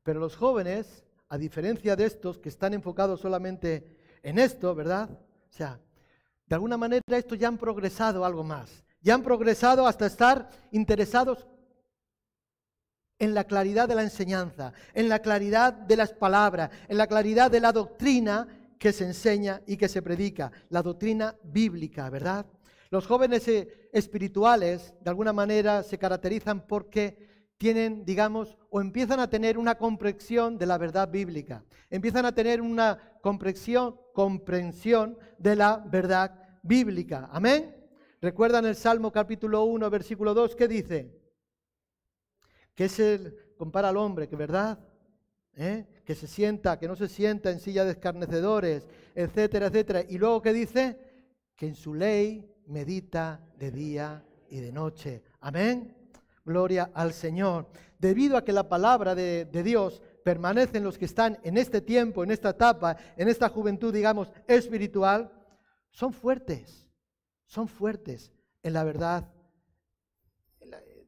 [0.03, 5.09] Pero los jóvenes, a diferencia de estos que están enfocados solamente en esto, ¿verdad?
[5.11, 5.81] O sea,
[6.47, 8.83] de alguna manera estos ya han progresado algo más.
[9.01, 11.47] Ya han progresado hasta estar interesados
[13.19, 17.51] en la claridad de la enseñanza, en la claridad de las palabras, en la claridad
[17.51, 18.47] de la doctrina
[18.79, 22.45] que se enseña y que se predica, la doctrina bíblica, ¿verdad?
[22.89, 27.26] Los jóvenes eh, espirituales, de alguna manera, se caracterizan porque
[27.57, 32.61] tienen, digamos, o empiezan a tener una comprensión de la verdad bíblica, empiezan a tener
[32.61, 37.29] una comprensión, comprensión de la verdad bíblica.
[37.31, 37.75] Amén.
[38.21, 40.55] ¿Recuerdan el Salmo capítulo 1, versículo 2?
[40.55, 41.11] ¿Qué dice?
[42.75, 44.79] Que es el, compara al hombre, que verdad,
[45.55, 45.87] ¿Eh?
[46.05, 50.03] que se sienta, que no se sienta en silla de escarnecedores, etcétera, etcétera.
[50.07, 50.99] Y luego que dice
[51.55, 55.23] que en su ley medita de día y de noche.
[55.39, 55.96] Amén.
[56.47, 57.67] Gloria al Señor.
[57.99, 61.81] Debido a que la palabra de, de Dios permanece en los que están en este
[61.81, 65.31] tiempo, en esta etapa, en esta juventud, digamos, espiritual,
[65.91, 66.87] son fuertes,
[67.45, 68.31] son fuertes
[68.63, 69.29] en la verdad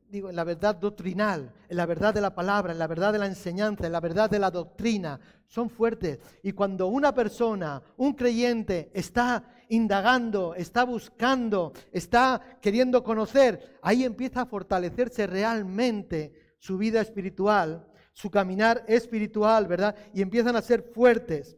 [0.09, 3.19] digo, en la verdad doctrinal, en la verdad de la palabra, en la verdad de
[3.19, 6.19] la enseñanza, en la verdad de la doctrina, son fuertes.
[6.41, 14.41] Y cuando una persona, un creyente, está indagando, está buscando, está queriendo conocer, ahí empieza
[14.41, 19.95] a fortalecerse realmente su vida espiritual, su caminar espiritual, ¿verdad?
[20.13, 21.57] Y empiezan a ser fuertes.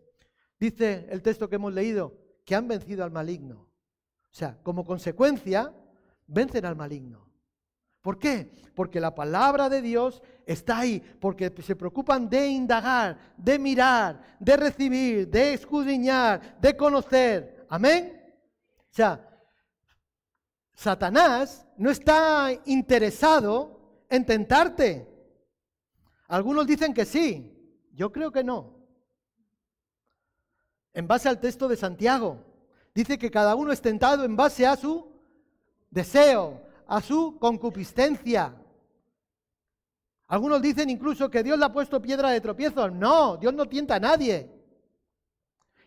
[0.60, 3.70] Dice el texto que hemos leído, que han vencido al maligno.
[4.26, 5.74] O sea, como consecuencia,
[6.28, 7.31] vencen al maligno.
[8.02, 8.52] ¿Por qué?
[8.76, 14.58] Porque la palabra de Dios está ahí, porque se preocupan de indagar, de mirar, de
[14.58, 17.66] recibir, de escudriñar, de conocer.
[17.70, 18.20] Amén.
[18.90, 19.28] O sea,
[20.74, 25.08] Satanás no está interesado en tentarte.
[26.28, 27.56] Algunos dicen que sí,
[27.94, 28.82] yo creo que no.
[30.94, 32.44] En base al texto de Santiago,
[32.96, 35.12] dice que cada uno es tentado en base a su
[35.90, 38.54] deseo, a su concupiscencia.
[40.28, 42.90] Algunos dicen incluso que Dios le ha puesto piedra de tropiezo.
[42.90, 44.52] No, Dios no tienta a nadie.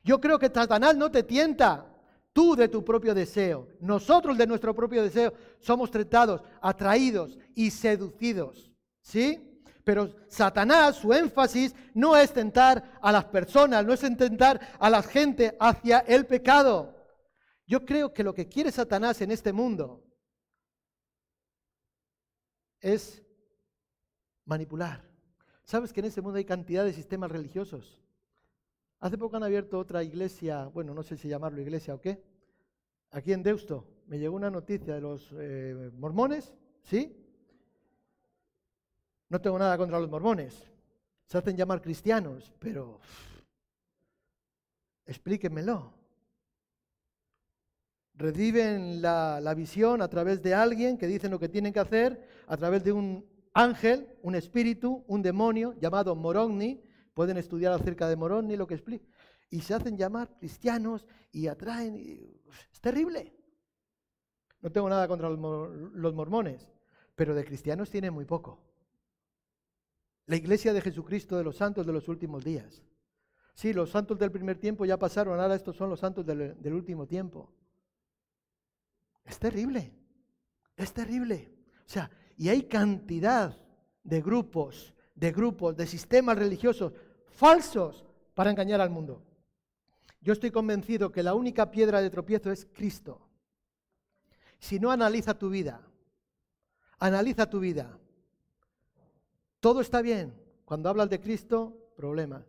[0.03, 1.91] Yo creo que Satanás no te tienta.
[2.33, 8.73] Tú de tu propio deseo, nosotros de nuestro propio deseo, somos tratados, atraídos y seducidos.
[9.03, 9.63] ¿Sí?
[9.85, 15.03] Pero Satanás, su énfasis no es tentar a las personas, no es tentar a la
[15.03, 16.97] gente hacia el pecado.
[17.67, 20.04] Yo creo que lo que quiere Satanás en este mundo
[22.85, 23.23] es
[24.45, 25.03] manipular.
[25.65, 27.99] ¿Sabes que en ese mundo hay cantidad de sistemas religiosos?
[29.01, 32.23] Hace poco han abierto otra iglesia, bueno, no sé si llamarlo iglesia o qué,
[33.11, 33.87] aquí en Deusto.
[34.07, 37.17] Me llegó una noticia de los eh, mormones, ¿sí?
[39.31, 40.71] No tengo nada contra los mormones.
[41.25, 43.01] Se hacen llamar cristianos, pero
[45.07, 46.05] explíquenmelo
[48.17, 52.57] reciben la, visión a través de alguien que dicen lo que tienen que hacer, a
[52.57, 56.83] través de un ángel, un espíritu, un demonio llamado Moroni.
[57.15, 59.07] Pueden estudiar acerca de Moroni lo que explica.
[59.51, 61.97] Y se hacen llamar cristianos y atraen.
[62.73, 63.33] es terrible.
[64.65, 66.67] No tengo nada contra los, mormones,
[67.15, 68.63] pero de cristianos tiene muy poco.
[70.25, 72.83] La iglesia de Jesucristo de los santos de los últimos días.
[73.53, 77.07] Sí, los santos del primer tiempo ya pasaron, ahora estos son los santos del último
[77.07, 77.53] tiempo.
[79.23, 79.93] Es terrible,
[80.77, 81.55] es terrible.
[81.81, 83.59] O sea, y hay cantidad
[84.03, 86.93] de grupos, de grupos, de sistemas religiosos
[87.27, 89.23] falsos para engañar al mundo.
[90.21, 93.21] Yo estoy convencido que la única piedra de tropiezo es Cristo.
[94.59, 95.83] Si no analiza tu vida,
[96.99, 97.99] analiza tu vida.
[99.61, 100.35] Todo está bien.
[100.65, 102.45] Cuando hablas de Cristo, problema.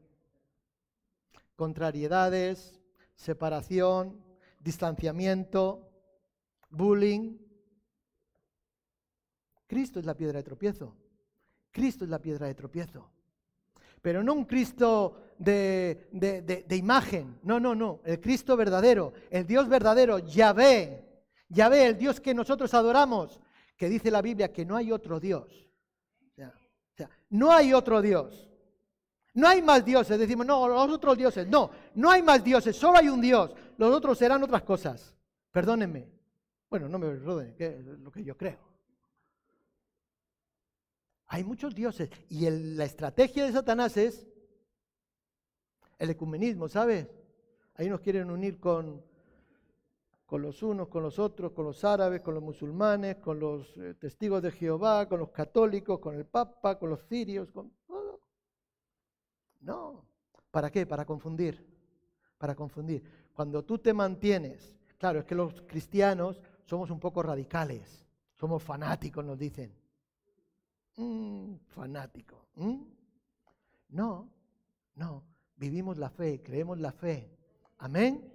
[1.55, 2.79] Contrariedades,
[3.15, 4.21] separación,
[4.59, 5.89] distanciamiento,
[6.69, 7.37] bullying.
[9.67, 10.95] Cristo es la piedra de tropiezo.
[11.71, 13.11] Cristo es la piedra de tropiezo.
[14.01, 17.39] Pero no un Cristo de, de, imagen.
[17.43, 18.01] No, no, no.
[18.05, 19.13] El Cristo verdadero.
[19.29, 20.19] El Dios verdadero.
[20.19, 21.03] Yahvé.
[21.49, 23.39] Yahvé, el Dios que nosotros adoramos.
[23.75, 25.67] Que dice la Biblia que no hay otro Dios.
[26.37, 28.49] O sea, no hay otro Dios.
[29.33, 30.17] No hay más dioses.
[30.17, 31.47] Decimos, no, los otros dioses.
[31.47, 32.75] No, no hay más dioses.
[32.75, 33.53] Solo hay un Dios.
[33.77, 35.13] Los otros serán otras cosas.
[35.51, 36.07] Perdónenme.
[36.69, 38.74] Bueno, no me roden, que es lo que yo creo.
[41.27, 44.27] Hay muchos dioses y la estrategia de Satanás es
[45.97, 47.07] el ecumenismo, ¿sabes?
[47.75, 49.03] Ahí nos quieren unir con,
[50.25, 53.95] con los unos, con los otros, con los árabes, con los musulmanes, con los eh,
[53.95, 58.21] testigos de Jehová, con los católicos, con el Papa, con los sirios, con todo.
[59.61, 60.05] No.
[60.51, 60.85] ¿Para qué?
[60.85, 61.65] Para confundir.
[62.37, 63.03] para confundir.
[63.33, 69.25] Cuando tú te mantienes, claro, es que los cristianos somos un poco radicales, somos fanáticos,
[69.25, 69.73] nos dicen.
[71.67, 72.47] Fanático.
[73.89, 74.29] No,
[74.95, 75.23] no,
[75.55, 77.29] vivimos la fe, creemos la fe.
[77.79, 78.31] Amén.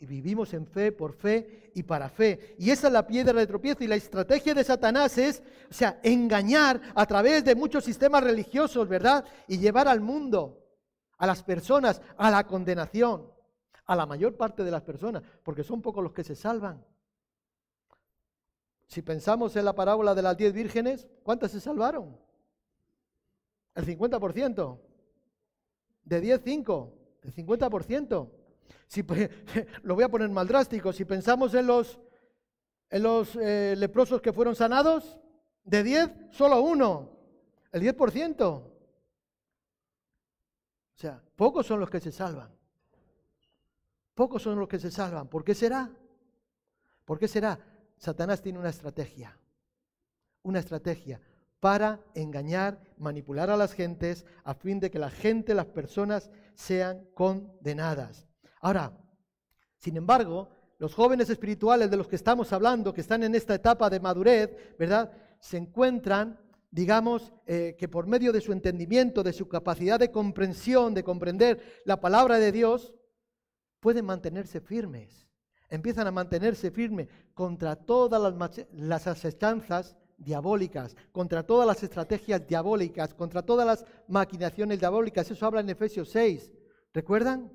[0.00, 2.56] Y vivimos en fe, por fe y para fe.
[2.58, 3.84] Y esa es la piedra de tropiezo.
[3.84, 8.88] Y la estrategia de Satanás es, o sea, engañar a través de muchos sistemas religiosos,
[8.88, 9.24] ¿verdad?
[9.46, 10.66] Y llevar al mundo,
[11.18, 13.30] a las personas, a la condenación.
[13.86, 16.84] A la mayor parte de las personas, porque son pocos los que se salvan.
[18.92, 22.14] Si pensamos en la parábola de las diez vírgenes, ¿cuántas se salvaron?
[23.74, 24.78] El 50%.
[26.04, 26.94] De 10, 5.
[27.22, 28.30] El 50%.
[28.86, 29.02] Si,
[29.82, 30.92] lo voy a poner más drástico.
[30.92, 31.98] Si pensamos en los,
[32.90, 35.18] en los eh, leprosos que fueron sanados,
[35.64, 37.16] de 10, solo uno.
[37.70, 38.42] El 10%.
[38.42, 38.72] O
[40.96, 42.54] sea, pocos son los que se salvan.
[44.14, 45.28] Pocos son los que se salvan.
[45.28, 45.90] ¿Por qué será?
[47.06, 47.71] ¿Por qué será?
[48.02, 49.38] Satanás tiene una estrategia.
[50.42, 51.20] Una estrategia
[51.60, 57.06] para engañar, manipular a las gentes, a fin de que la gente, las personas, sean
[57.14, 58.26] condenadas.
[58.60, 58.98] Ahora,
[59.78, 60.48] sin embargo,
[60.80, 64.50] los jóvenes espirituales de los que estamos hablando, que están en esta etapa de madurez,
[64.76, 65.12] ¿verdad?
[65.38, 66.40] Se encuentran,
[66.72, 71.82] digamos, eh, que por medio de su entendimiento, de su capacidad de comprensión, de comprender
[71.84, 72.92] la palabra de Dios,
[73.78, 75.31] pueden mantenerse firmes.
[75.72, 83.14] Empiezan a mantenerse firmes contra todas las, las asechanzas diabólicas, contra todas las estrategias diabólicas,
[83.14, 85.30] contra todas las maquinaciones diabólicas.
[85.30, 86.52] Eso habla en Efesios 6.
[86.92, 87.50] ¿Recuerdan?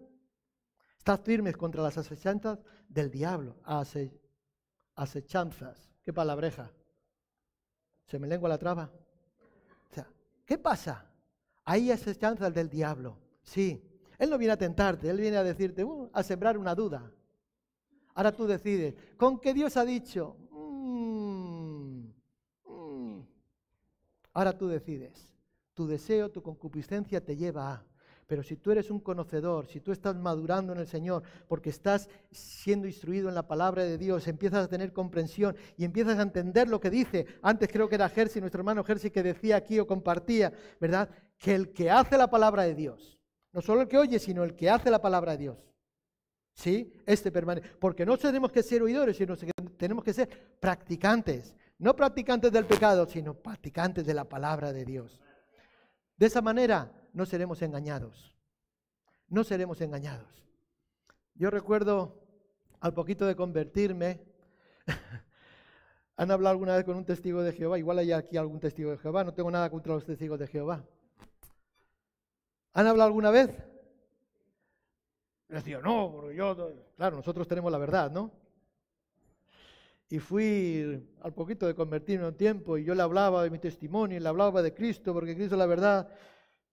[0.97, 2.57] Estad firmes contra las acechanzas
[2.89, 3.55] del diablo.
[4.95, 5.91] acechanzas.
[6.03, 6.71] ¿Qué palabreja?
[8.07, 8.91] Se me lengua la traba.
[10.43, 11.05] ¿qué pasa?
[11.65, 13.19] Hay acechanzas del diablo.
[13.43, 13.79] Sí.
[14.17, 17.11] Él no viene a tentarte, él viene a decirte, uh, a sembrar una duda.
[18.17, 20.35] Ahora tú decides, ¿con qué Dios ha dicho?
[24.33, 25.35] Ahora tú decides.
[25.75, 27.85] Tu deseo, tu concupiscencia te lleva a.
[28.25, 32.09] Pero si tú eres un conocedor, si tú estás madurando en el Señor, porque estás
[32.31, 36.67] siendo instruido en la palabra de Dios, empiezas a tener comprensión y empiezas a entender
[36.69, 37.27] lo que dice.
[37.43, 40.51] Antes creo que era Jersey, nuestro hermano Jersey, que decía aquí o compartía,
[40.81, 41.07] ¿verdad?
[41.37, 43.19] Que el que hace la palabra de Dios,
[43.53, 45.67] no solo el que oye, sino el que hace la palabra de Dios,
[46.57, 46.91] ¿sí?
[47.05, 47.69] Este permanece.
[47.79, 51.55] Porque no tenemos que ser oidores, sino que tenemos que ser practicantes.
[51.79, 55.21] No practicantes del pecado, sino practicantes de la palabra de Dios.
[56.17, 58.33] De esa manera no seremos engañados.
[59.29, 60.27] No seremos engañados.
[61.35, 62.23] Yo recuerdo
[62.79, 64.21] al poquito de convertirme,
[66.17, 67.77] ¿han hablado alguna vez con un testigo de Jehová?
[67.77, 70.83] Igual hay aquí algún testigo de Jehová, no tengo nada contra los testigos de Jehová.
[72.73, 73.51] ¿Han hablado alguna vez?
[75.49, 78.31] Les digo, no, porque yo, claro, nosotros tenemos la verdad, ¿no?
[80.09, 84.17] y fui al poquito de convertirme un tiempo y yo le hablaba de mi testimonio
[84.17, 86.07] y le hablaba de Cristo, porque Cristo es la verdad,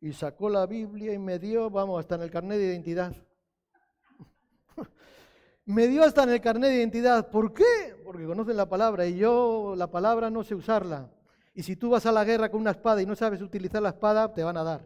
[0.00, 3.14] y sacó la Biblia y me dio, vamos, hasta en el carnet de identidad.
[5.64, 7.28] me dio hasta en el carnet de identidad.
[7.30, 7.96] ¿Por qué?
[8.04, 11.10] Porque conocen la palabra y yo la palabra no sé usarla.
[11.54, 13.90] Y si tú vas a la guerra con una espada y no sabes utilizar la
[13.90, 14.82] espada, te van a dar.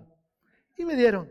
[0.76, 1.30] Y me dieron.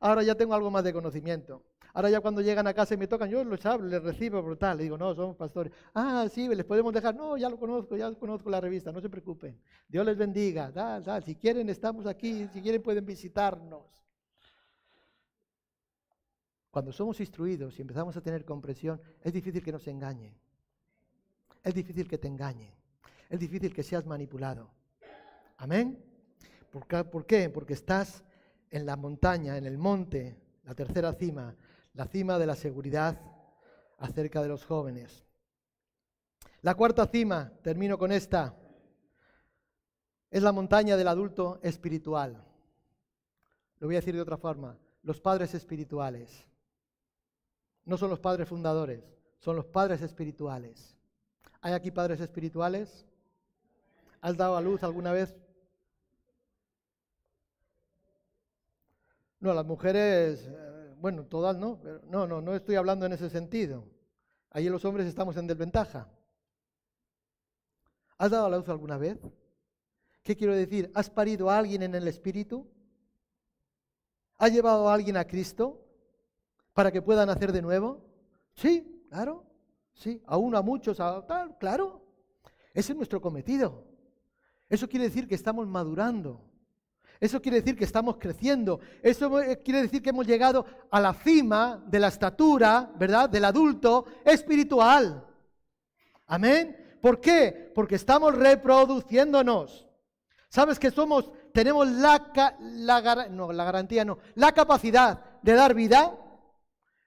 [0.00, 1.62] Ahora ya tengo algo más de conocimiento.
[1.92, 4.76] Ahora ya cuando llegan a casa y me tocan, yo los hablo, les recibo brutal.
[4.78, 5.72] Le digo, no, somos pastores.
[5.94, 7.14] Ah, sí, les podemos dejar.
[7.14, 9.60] No, ya lo conozco, ya conozco la revista, no se preocupen.
[9.88, 10.72] Dios les bendiga.
[11.24, 12.48] Si quieren, estamos aquí.
[12.52, 13.82] Si quieren, pueden visitarnos.
[16.70, 20.32] Cuando somos instruidos y empezamos a tener comprensión, es difícil que nos engañen.
[21.64, 22.72] Es difícil que te engañen.
[23.28, 24.70] Es difícil que seas manipulado.
[25.56, 26.02] Amén.
[26.70, 27.50] ¿Por qué?
[27.50, 28.22] Porque estás
[28.70, 31.56] en la montaña, en el monte, la tercera cima,
[31.94, 33.20] la cima de la seguridad
[33.98, 35.24] acerca de los jóvenes.
[36.62, 38.54] La cuarta cima, termino con esta,
[40.30, 42.44] es la montaña del adulto espiritual.
[43.78, 46.46] Lo voy a decir de otra forma, los padres espirituales.
[47.84, 49.02] No son los padres fundadores,
[49.38, 50.96] son los padres espirituales.
[51.62, 53.06] ¿Hay aquí padres espirituales?
[54.20, 55.34] ¿Has dado a luz alguna vez?
[59.40, 60.50] No, las mujeres
[61.00, 63.84] bueno, todas no, no, no, no estoy hablando en ese sentido.
[64.50, 66.08] Ahí los hombres estamos en desventaja.
[68.18, 69.18] ¿Has dado a luz alguna vez?
[70.22, 70.90] ¿Qué quiero decir?
[70.94, 72.70] ¿Has parido a alguien en el Espíritu?
[74.36, 75.86] ¿Has llevado a alguien a Cristo
[76.74, 78.04] para que puedan nacer de nuevo?
[78.54, 79.46] Sí, claro,
[79.94, 82.04] sí, a uno, a muchos, a tal, claro.
[82.74, 83.86] Ese es nuestro cometido.
[84.68, 86.49] Eso quiere decir que estamos madurando.
[87.20, 88.80] Eso quiere decir que estamos creciendo.
[89.02, 89.30] Eso
[89.62, 93.28] quiere decir que hemos llegado a la cima de la estatura, ¿verdad?
[93.28, 95.22] Del adulto espiritual.
[96.26, 96.98] Amén.
[97.02, 97.70] ¿Por qué?
[97.74, 99.86] Porque estamos reproduciéndonos.
[100.48, 106.16] ¿Sabes que somos, tenemos la, la, no, la garantía, no, la capacidad de dar vida?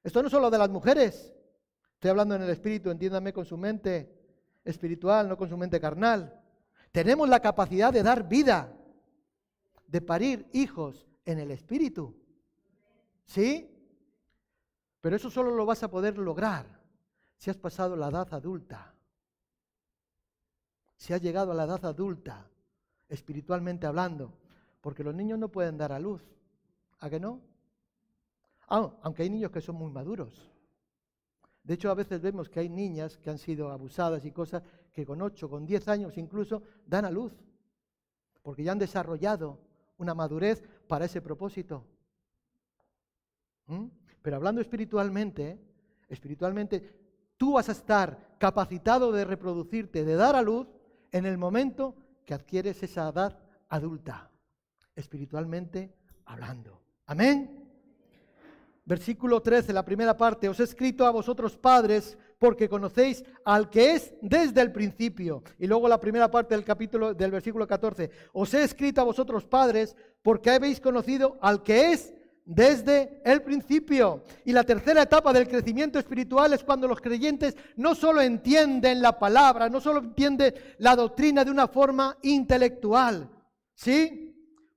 [0.04, 1.34] Esto no es solo de las mujeres.
[1.96, 4.14] Estoy hablando en el espíritu, entiéndame con su mente
[4.64, 6.40] espiritual, no con su mente carnal.
[6.92, 8.72] Tenemos la capacidad de dar vida
[9.94, 12.16] de parir hijos en el espíritu.
[13.26, 13.70] ¿Sí?
[15.00, 16.66] Pero eso solo lo vas a poder lograr
[17.38, 18.92] si has pasado la edad adulta.
[20.98, 22.50] Si has llegado a la edad adulta,
[23.08, 24.34] espiritualmente hablando.
[24.82, 26.24] Porque los niños no pueden dar a luz.
[27.00, 27.40] ¿A qué no?
[28.70, 30.52] Ah, aunque hay niños que son muy maduros.
[31.62, 35.06] De hecho, a veces vemos que hay niñas que han sido abusadas y cosas que
[35.06, 37.32] con 8, con 10 años incluso dan a luz.
[38.42, 39.63] Porque ya han desarrollado
[39.98, 41.86] una madurez para ese propósito.
[43.68, 43.86] ¿Mm?
[44.22, 45.60] Pero hablando espiritualmente,
[46.10, 50.68] espiritualmente, tú vas a estar capacitado de reproducirte, de dar a luz,
[51.12, 53.40] en el momento que adquieres esa edad
[53.70, 54.32] adulta,
[54.96, 55.94] espiritualmente
[56.26, 56.82] hablando.
[57.06, 57.63] Amén.
[58.86, 63.94] Versículo 13, la primera parte, os he escrito a vosotros padres porque conocéis al que
[63.94, 65.42] es desde el principio.
[65.58, 69.46] Y luego la primera parte del capítulo del versículo 14, os he escrito a vosotros
[69.46, 72.14] padres porque habéis conocido al que es
[72.46, 74.24] desde el principio.
[74.44, 79.18] Y la tercera etapa del crecimiento espiritual es cuando los creyentes no solo entienden la
[79.18, 83.30] palabra, no solo entienden la doctrina de una forma intelectual,
[83.74, 84.33] ¿sí?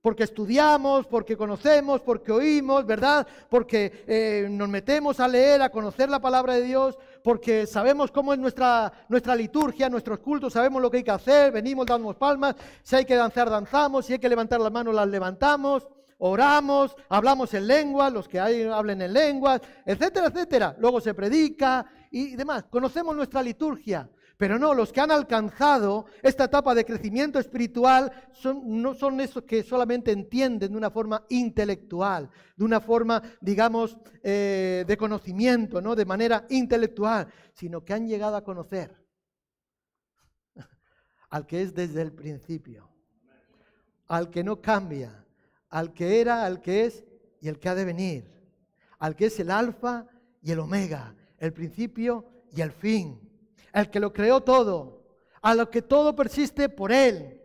[0.07, 3.27] Porque estudiamos, porque conocemos, porque oímos, ¿verdad?
[3.49, 8.31] Porque eh, nos metemos a leer, a conocer la palabra de Dios, porque sabemos cómo
[8.31, 12.55] es nuestra, nuestra liturgia, nuestros cultos, sabemos lo que hay que hacer, venimos, damos palmas,
[12.83, 15.85] si hay que danzar, danzamos, si hay que levantar las manos, las levantamos,
[16.19, 20.73] oramos, hablamos en lengua, los que hay, hablen en lenguas, etcétera, etcétera.
[20.79, 22.63] Luego se predica y demás.
[22.69, 24.09] Conocemos nuestra liturgia.
[24.37, 28.11] Pero no, los que han alcanzado esta etapa de crecimiento espiritual
[28.63, 34.85] no son esos que solamente entienden de una forma intelectual, de una forma, digamos, eh,
[34.87, 35.95] de conocimiento, ¿no?
[35.95, 39.03] de manera intelectual, sino que han llegado a conocer
[41.31, 42.91] al que es desde el principio,
[44.05, 45.25] al que no cambia,
[45.69, 47.03] al que era, al que es
[47.41, 48.31] y el que ha de venir,
[48.99, 50.05] al que es el alfa
[50.43, 53.26] y el omega, el principio y el fin
[53.73, 55.03] el que lo creó todo,
[55.41, 57.41] a lo que todo persiste por Él.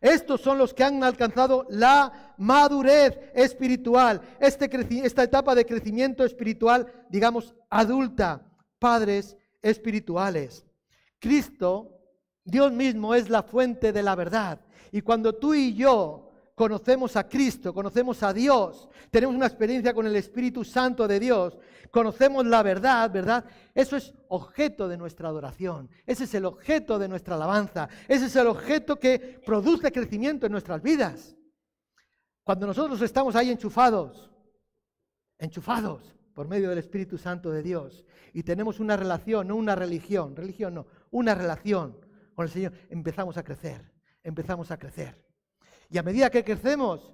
[0.00, 4.70] Estos son los que han alcanzado la madurez espiritual, este
[5.04, 8.46] esta etapa de crecimiento espiritual, digamos, adulta,
[8.78, 10.64] padres espirituales.
[11.18, 11.98] Cristo,
[12.44, 14.60] Dios mismo, es la fuente de la verdad.
[14.90, 16.29] Y cuando tú y yo
[16.60, 21.56] conocemos a Cristo, conocemos a Dios, tenemos una experiencia con el Espíritu Santo de Dios,
[21.90, 23.46] conocemos la verdad, ¿verdad?
[23.74, 28.36] Eso es objeto de nuestra adoración, ese es el objeto de nuestra alabanza, ese es
[28.36, 31.34] el objeto que produce crecimiento en nuestras vidas.
[32.44, 34.30] Cuando nosotros estamos ahí enchufados,
[35.38, 38.04] enchufados por medio del Espíritu Santo de Dios
[38.34, 41.96] y tenemos una relación, no una religión, religión no, una relación
[42.34, 43.90] con el Señor, empezamos a crecer,
[44.22, 45.29] empezamos a crecer.
[45.90, 47.12] Y a medida que crecemos,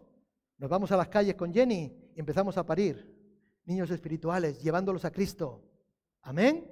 [0.59, 3.17] nos vamos a las calles con Jenny y empezamos a parir
[3.65, 5.65] niños espirituales, llevándolos a Cristo.
[6.21, 6.71] Amén.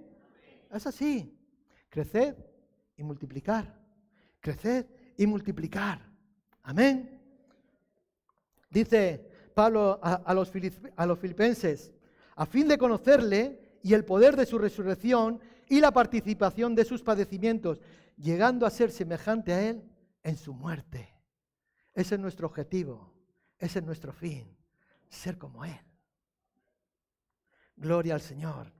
[0.70, 1.34] Es así.
[1.88, 2.36] Creced
[2.96, 3.80] y multiplicar.
[4.38, 4.84] Creced
[5.16, 6.06] y multiplicar.
[6.62, 7.20] Amén.
[8.68, 10.52] Dice Pablo a, los,
[10.96, 11.90] a los filipenses,
[12.36, 17.02] a fin de conocerle y el poder de su resurrección y la participación de sus
[17.02, 17.80] padecimientos,
[18.18, 19.90] llegando a ser semejante a él
[20.22, 21.13] en su muerte
[21.94, 23.12] ese es nuestro objetivo,
[23.58, 24.56] ese es nuestro fin,
[25.08, 25.80] ser como Él.
[27.76, 28.72] Gloria al Señor.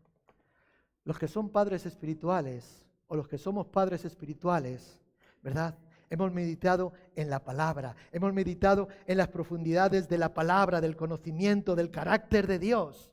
[1.05, 4.99] Los que son padres espirituales o los que somos padres espirituales,
[5.43, 5.79] ¿verdad?
[6.11, 11.75] Hemos meditado en la palabra, hemos meditado en las profundidades de la palabra, del conocimiento,
[11.75, 13.13] del carácter de Dios.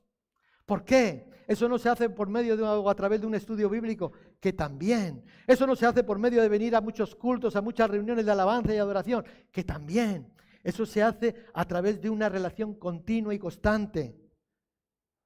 [0.65, 1.29] ¿Por qué?
[1.47, 4.51] Eso no se hace por medio de o a través de un estudio bíblico, que
[4.51, 5.23] también.
[5.47, 8.31] Eso no se hace por medio de venir a muchos cultos, a muchas reuniones de
[8.31, 10.33] alabanza y adoración, que también.
[10.63, 14.19] Eso se hace a través de una relación continua y constante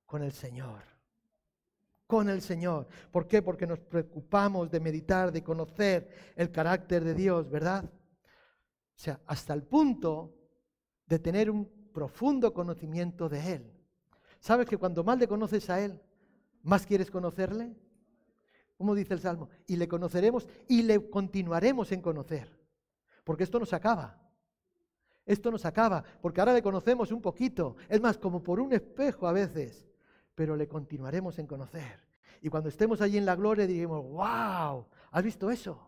[0.06, 0.84] con el Señor.
[2.06, 2.88] Con el Señor.
[3.10, 3.42] ¿Por qué?
[3.42, 7.86] Porque nos preocupamos de meditar, de conocer el carácter de Dios, ¿verdad?
[7.86, 10.36] O sea, hasta el punto
[11.08, 13.72] de tener un profundo conocimiento de Él.
[14.42, 16.00] ¿Sabes que cuando más le conoces a Él,
[16.64, 17.76] más quieres conocerle?
[18.78, 22.50] Como dice el Salmo, y le conoceremos y le continuaremos en conocer.
[23.24, 24.26] Porque esto no se acaba.
[25.26, 29.28] Esto nos acaba, porque ahora le conocemos un poquito, es más, como por un espejo
[29.28, 29.88] a veces,
[30.36, 32.00] pero le continuaremos en conocer.
[32.42, 35.80] Y cuando estemos allí en la gloria diremos, wow, ¿has visto eso?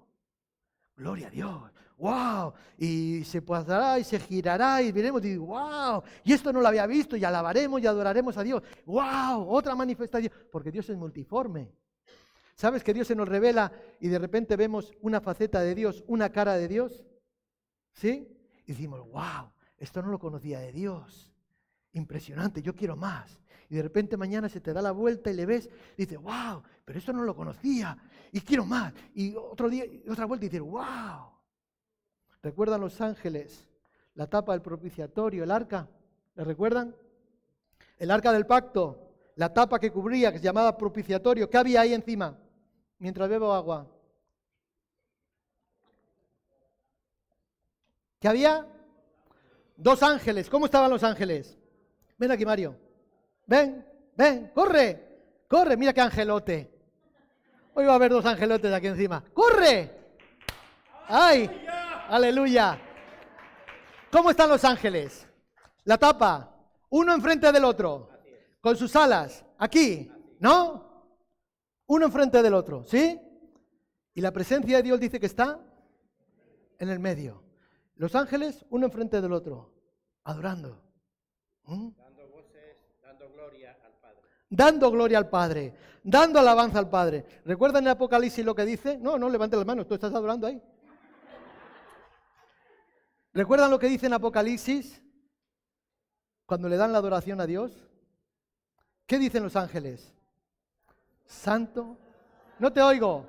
[0.95, 2.53] Gloria a Dios, wow.
[2.79, 6.01] Y se pasará y se girará y veremos y wow.
[6.23, 8.63] Y esto no lo había visto y alabaremos y adoraremos a Dios.
[8.88, 11.71] Wow, otra manifestación, porque Dios es multiforme.
[12.58, 16.32] ¿Sabes que Dios se nos revela y de repente vemos una faceta de Dios, una
[16.32, 17.05] cara de Dios?
[17.93, 18.36] ¿Sí?
[18.66, 21.32] Y decimos, wow, esto no lo conocía de Dios.
[21.91, 23.39] Impresionante, yo quiero más.
[23.70, 26.64] Y de repente mañana se te da la vuelta y le ves y dices, wow,
[26.84, 27.95] pero esto no lo conocía
[28.32, 28.91] y quiero más.
[29.14, 31.30] Y otro día, otra vuelta y dices, wow.
[32.41, 33.70] ¿Recuerdan los ángeles
[34.16, 35.88] la tapa del propiciatorio, el arca?
[36.34, 36.95] ¿Le recuerdan?
[37.99, 41.47] El arca del pacto, la tapa que cubría, que se llamaba propiciatorio.
[41.51, 42.36] ¿Qué había ahí encima?
[43.00, 43.88] Mientras bebo agua?
[48.20, 48.66] ¿Qué había?
[49.76, 50.50] Dos ángeles.
[50.50, 51.58] ¿Cómo estaban los ángeles?
[52.18, 52.76] Ven aquí, Mario.
[53.45, 53.86] Ven,
[54.16, 55.78] ven, corre, corre.
[55.78, 56.72] Mira qué angelote.
[57.76, 59.24] Hoy va a haber dos angelotes aquí encima.
[59.34, 59.91] ¡Corre!
[61.08, 61.48] ¡Ay!
[62.10, 62.82] ¡Aleluya!
[64.12, 65.28] ¿Cómo están los ángeles?
[65.84, 66.56] La tapa,
[66.89, 68.10] uno enfrente del otro,
[68.62, 70.86] con sus alas, aquí, ¿no?
[71.88, 73.19] Uno enfrente del otro, ¿sí?
[74.13, 75.59] Y la presencia de Dios dice que está
[76.79, 77.43] en el medio.
[77.95, 79.73] Los ángeles, uno enfrente del otro,
[80.23, 80.83] adorando.
[81.63, 81.89] ¿Mm?
[81.97, 84.21] Dando voces, dando gloria al Padre.
[84.49, 85.73] Dando gloria al Padre,
[86.03, 87.25] dando alabanza al Padre.
[87.45, 88.97] ¿Recuerdan en Apocalipsis lo que dice?
[88.97, 90.61] No, no, levante las manos, tú estás adorando ahí.
[93.33, 95.01] ¿Recuerdan lo que dice en Apocalipsis?
[96.45, 97.88] Cuando le dan la adoración a Dios.
[99.05, 100.16] ¿Qué dicen los ángeles?
[101.28, 101.97] Santo.
[102.57, 103.25] No te oigo.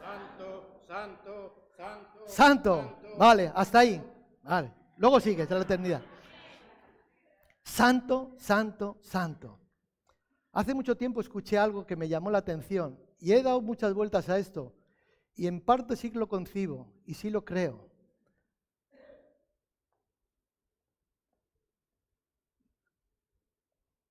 [0.00, 2.28] Santo, santo, santo.
[2.28, 2.98] Santo.
[3.18, 4.02] Vale, hasta ahí.
[4.42, 4.72] Vale.
[4.98, 6.02] Luego sigue, hasta la eternidad.
[7.62, 9.58] Santo, santo, santo.
[10.52, 14.28] Hace mucho tiempo escuché algo que me llamó la atención y he dado muchas vueltas
[14.28, 14.72] a esto
[15.34, 17.90] y en parte sí lo concibo y sí lo creo.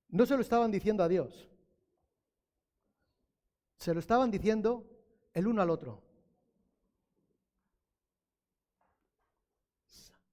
[0.08, 1.48] No se lo estaban diciendo a Dios.
[3.86, 4.84] Se lo estaban diciendo
[5.32, 6.02] el uno al otro.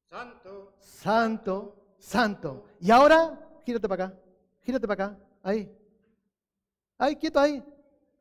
[0.09, 0.73] Santo.
[0.79, 2.65] Santo, santo.
[2.79, 4.19] Y ahora, gírate para acá,
[4.63, 5.71] gírate para acá, ahí.
[6.97, 7.63] Ahí, quieto ahí.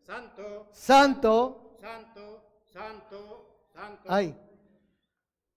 [0.05, 0.69] Santo.
[0.71, 1.79] Santo.
[1.81, 4.13] Santo, santo, santo.
[4.13, 4.39] Ahí.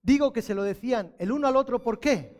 [0.01, 2.33] Digo que se lo decían el uno al otro, ¿por qué?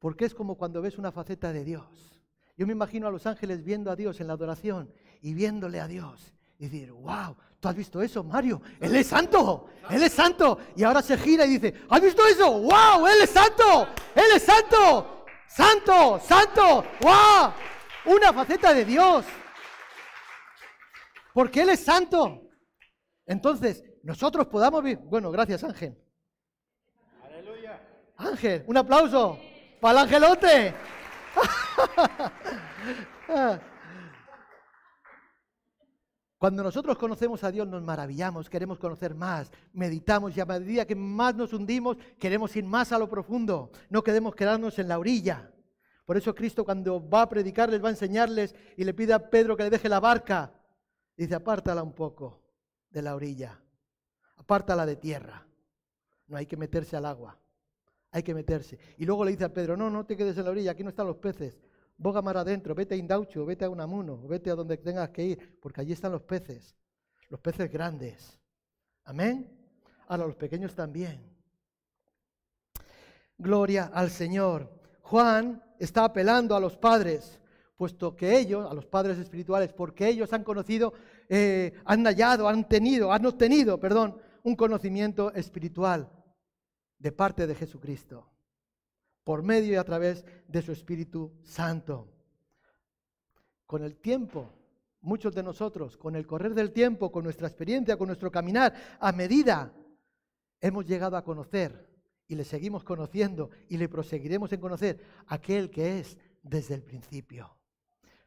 [0.00, 2.13] Porque es como cuando ves una faceta de Dios.
[2.56, 5.88] Yo me imagino a los ángeles viendo a Dios en la adoración y viéndole a
[5.88, 8.62] Dios y decir, wow, ¿tú has visto eso, Mario?
[8.80, 10.58] Él es santo, Él es santo.
[10.76, 12.60] Y ahora se gira y dice, ¿has visto eso?
[12.60, 13.06] ¡Wow!
[13.08, 17.52] Él es santo, Él es santo, santo, santo, wow.
[18.06, 19.24] Una faceta de Dios.
[21.32, 22.42] Porque Él es santo.
[23.26, 24.98] Entonces, nosotros podamos vivir.
[24.98, 25.98] Bueno, gracias, Ángel.
[27.24, 27.80] Aleluya.
[28.16, 29.38] Ángel, un aplauso
[29.80, 30.74] para el angelote.
[36.38, 40.94] Cuando nosotros conocemos a Dios nos maravillamos, queremos conocer más, meditamos y a medida que
[40.94, 45.50] más nos hundimos queremos ir más a lo profundo, no queremos quedarnos en la orilla.
[46.04, 49.56] Por eso Cristo cuando va a predicarles, va a enseñarles y le pide a Pedro
[49.56, 50.52] que le deje la barca,
[51.16, 52.42] dice apártala un poco
[52.90, 53.58] de la orilla,
[54.36, 55.46] apártala de tierra,
[56.26, 57.38] no hay que meterse al agua
[58.14, 58.78] hay que meterse.
[58.96, 60.90] Y luego le dice a Pedro, no, no te quedes en la orilla, aquí no
[60.90, 61.58] están los peces.
[61.96, 65.58] Boga mar adentro, vete a Indaucho, vete a Unamuno, vete a donde tengas que ir,
[65.60, 66.76] porque allí están los peces,
[67.28, 68.38] los peces grandes.
[69.02, 69.50] Amén.
[70.06, 71.28] Ahora los pequeños también.
[73.36, 74.70] Gloria al Señor.
[75.02, 77.40] Juan está apelando a los padres,
[77.76, 80.94] puesto que ellos, a los padres espirituales, porque ellos han conocido,
[81.28, 86.08] eh, han hallado, han tenido, han obtenido, perdón, un conocimiento espiritual
[86.98, 88.30] de parte de Jesucristo,
[89.22, 92.08] por medio y a través de su Espíritu Santo.
[93.66, 94.52] Con el tiempo,
[95.00, 99.12] muchos de nosotros, con el correr del tiempo, con nuestra experiencia, con nuestro caminar, a
[99.12, 99.72] medida
[100.60, 101.88] hemos llegado a conocer
[102.26, 107.56] y le seguimos conociendo y le proseguiremos en conocer aquel que es desde el principio.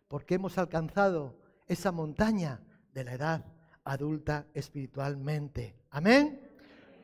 [0.08, 2.62] Porque hemos alcanzado esa montaña
[2.94, 3.46] de la edad
[3.84, 5.76] adulta espiritualmente.
[5.90, 6.47] Amén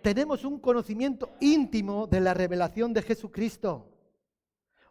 [0.03, 3.89] tenemos un conocimiento íntimo de la revelación de Jesucristo.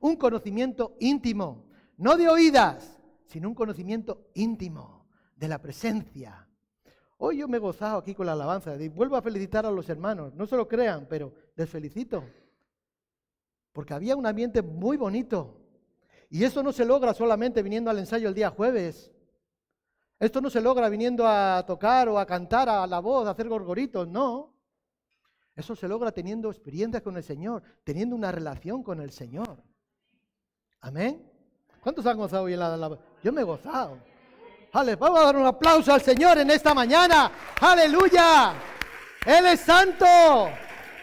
[0.01, 1.67] Un conocimiento íntimo,
[1.99, 5.07] no de oídas, sino un conocimiento íntimo
[5.37, 6.49] de la presencia.
[7.19, 8.75] Hoy yo me he gozado aquí con la alabanza.
[8.75, 10.35] Y vuelvo a felicitar a los hermanos.
[10.35, 12.25] No se lo crean, pero les felicito.
[13.73, 15.61] Porque había un ambiente muy bonito.
[16.31, 19.13] Y eso no se logra solamente viniendo al ensayo el día jueves.
[20.19, 23.49] Esto no se logra viniendo a tocar o a cantar a la voz, a hacer
[23.49, 24.52] gorgoritos, no.
[25.55, 29.63] Eso se logra teniendo experiencias con el Señor, teniendo una relación con el Señor.
[30.81, 31.31] Amén.
[31.81, 32.99] ¿Cuántos han gozado hoy en la.
[33.23, 33.99] Yo me he gozado.
[34.73, 37.31] Vamos a dar un aplauso al Señor en esta mañana.
[37.61, 38.55] Aleluya.
[39.27, 40.07] Él es santo.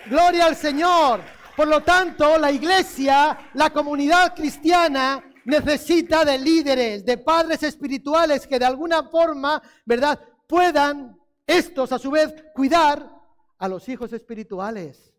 [0.10, 1.22] Gloria al Señor.
[1.56, 8.58] Por lo tanto, la iglesia, la comunidad cristiana, necesita de líderes, de padres espirituales que
[8.58, 13.19] de alguna forma, ¿verdad?, puedan estos a su vez cuidar
[13.60, 15.14] a los hijos espirituales.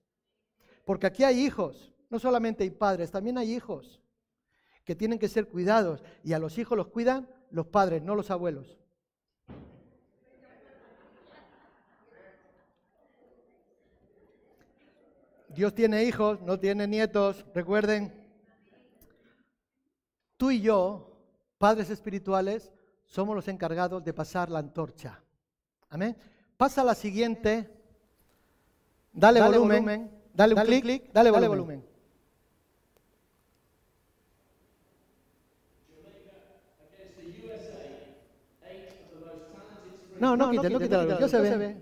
[0.84, 4.00] Porque aquí hay hijos, no solamente hay padres, también hay hijos
[4.84, 8.30] que tienen que ser cuidados y a los hijos los cuidan los padres, no los
[8.30, 8.76] abuelos.
[15.48, 18.14] Dios tiene hijos, no tiene nietos, recuerden.
[20.36, 21.20] Tú y yo,
[21.58, 22.72] padres espirituales,
[23.04, 25.22] somos los encargados de pasar la antorcha.
[25.88, 26.16] Amén.
[26.56, 27.79] Pasa la siguiente.
[29.12, 31.12] Dale, volumen, Dale un clic.
[31.12, 31.84] Dale, volumen.
[40.18, 41.76] No, no, no no quítalo, no se ve.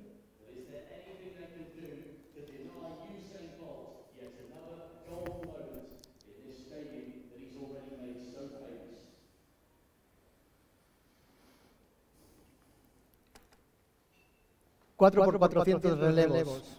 [14.97, 16.78] Cuatro por cuatrocientos relevos.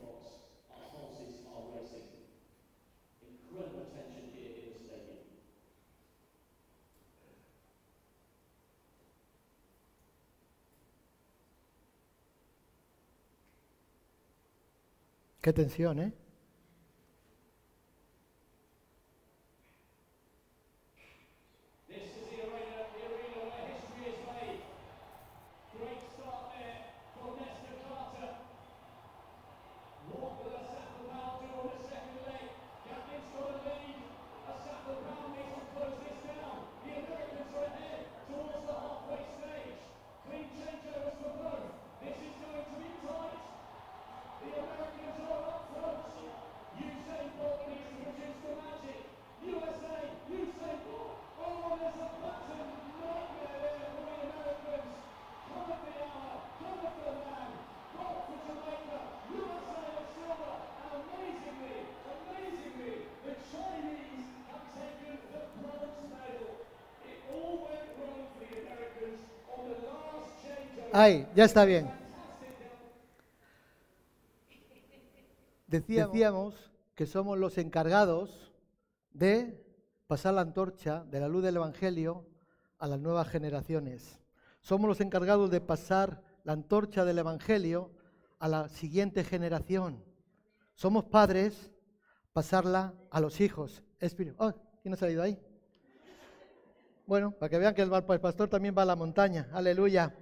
[15.50, 16.14] Qué tensión, ¿eh?
[71.00, 71.90] Ahí, ya está bien.
[75.66, 78.52] Decíamos, que somos los encargados
[79.12, 79.64] de
[80.08, 82.28] pasar la antorcha de la luz del Evangelio
[82.80, 84.20] a las nuevas generaciones.
[84.60, 87.94] Somos los encargados de pasar la antorcha del Evangelio
[88.38, 90.04] a la siguiente generación.
[90.76, 91.72] Somos padres,
[92.34, 93.84] pasarla a los hijos.
[94.38, 95.40] Oh, ¿Quién ha salido ahí?
[97.06, 99.48] Bueno, para que vean que el pastor también va a la montaña.
[99.54, 100.14] Aleluya.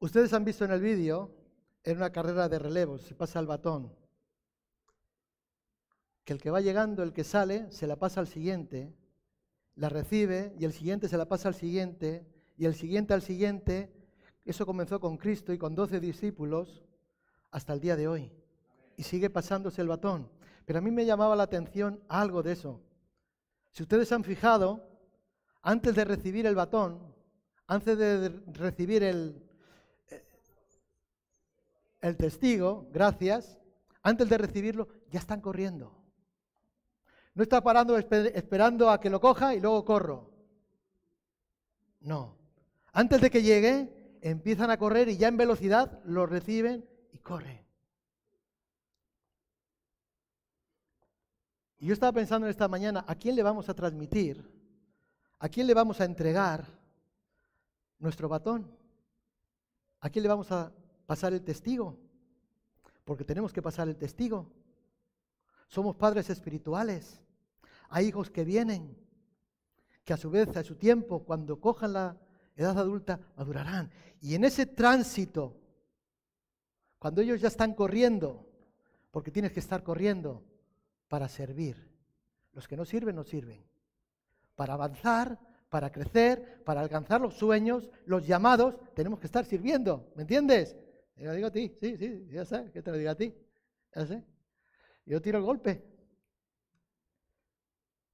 [0.00, 1.30] Ustedes han visto en el vídeo,
[1.84, 3.94] en una carrera de relevos, se pasa el batón.
[6.24, 8.94] Que el que va llegando, el que sale, se la pasa al siguiente,
[9.74, 12.26] la recibe y el siguiente se la pasa al siguiente
[12.56, 13.92] y el siguiente al siguiente.
[14.46, 16.82] Eso comenzó con Cristo y con doce discípulos
[17.50, 18.32] hasta el día de hoy.
[18.96, 20.30] Y sigue pasándose el batón.
[20.64, 22.80] Pero a mí me llamaba la atención algo de eso.
[23.70, 24.82] Si ustedes han fijado,
[25.60, 27.14] antes de recibir el batón,
[27.66, 29.49] antes de recibir el,
[32.00, 33.58] el testigo, gracias,
[34.02, 35.96] antes de recibirlo, ya están corriendo.
[37.34, 40.30] No está parando esperando a que lo coja y luego corro.
[42.00, 42.38] No.
[42.92, 47.64] Antes de que llegue, empiezan a correr y ya en velocidad lo reciben y corren.
[51.78, 54.44] Y yo estaba pensando en esta mañana, ¿a quién le vamos a transmitir?
[55.38, 56.66] ¿A quién le vamos a entregar
[57.98, 58.70] nuestro batón?
[60.00, 60.72] ¿A quién le vamos a
[61.10, 61.98] pasar el testigo,
[63.04, 64.48] porque tenemos que pasar el testigo.
[65.66, 67.20] Somos padres espirituales.
[67.88, 68.96] Hay hijos que vienen,
[70.04, 72.16] que a su vez, a su tiempo, cuando cojan la
[72.54, 73.90] edad adulta, madurarán.
[74.20, 75.56] Y en ese tránsito,
[77.00, 78.48] cuando ellos ya están corriendo,
[79.10, 80.44] porque tienes que estar corriendo
[81.08, 81.90] para servir.
[82.52, 83.64] Los que no sirven, no sirven.
[84.54, 85.40] Para avanzar,
[85.70, 90.76] para crecer, para alcanzar los sueños, los llamados, tenemos que estar sirviendo, ¿me entiendes?
[91.20, 93.30] Te lo digo a ti, sí, sí, ya sé, que te lo digo a ti,
[93.94, 94.24] ya sé.
[95.04, 95.84] Yo tiro el golpe.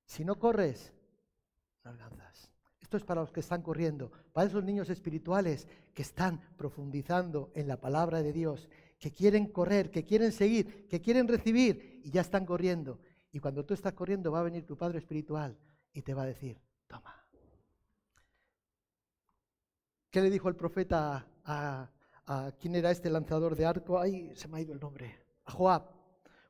[0.05, 0.93] Si no corres,
[1.85, 2.51] no alcanzas.
[2.81, 7.69] Esto es para los que están corriendo, para esos niños espirituales que están profundizando en
[7.69, 12.23] la palabra de Dios, que quieren correr, que quieren seguir, que quieren recibir y ya
[12.23, 12.99] están corriendo.
[13.31, 15.57] Y cuando tú estás corriendo va a venir tu Padre Espiritual
[15.93, 17.15] y te va a decir, toma.
[20.11, 21.89] ¿Qué le dijo el profeta a,
[22.27, 23.99] a, quién era este lanzador de arco?
[23.99, 25.19] Ay, se me ha ido el nombre.
[25.45, 25.91] A Joab.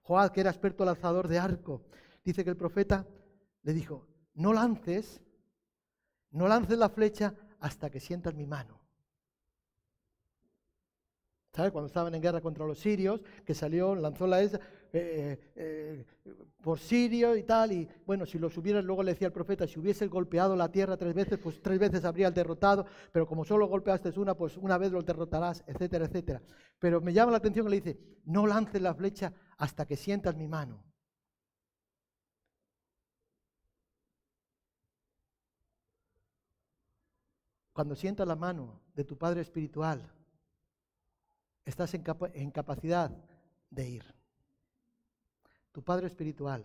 [0.03, 1.85] Joab, que era experto lanzador de arco.
[2.24, 3.07] Dice que el profeta
[3.62, 5.22] le dijo, no lances
[6.37, 8.76] no lances la flecha hasta que sientas mi mano.
[11.57, 14.61] Cuando estaban en guerra contra los sirios, que salió, lanzó la esa
[14.92, 16.04] eh, eh,
[16.62, 19.78] por sirio y tal, y bueno, si lo subieras, luego le decía el profeta, si
[19.78, 24.18] hubiese golpeado la tierra tres veces, pues tres veces habría derrotado, pero como solo golpeaste
[24.18, 26.42] una, pues una vez lo derrotarás, etcétera, etcétera.
[26.78, 30.36] Pero me llama la atención que le dice, no lances la flecha hasta que sientas
[30.36, 30.82] mi mano.
[37.72, 40.11] Cuando sientas la mano de tu Padre Espiritual,
[41.67, 43.11] estás en, capacidad
[43.71, 44.14] de ir.
[45.73, 46.64] Tu Padre Espiritual,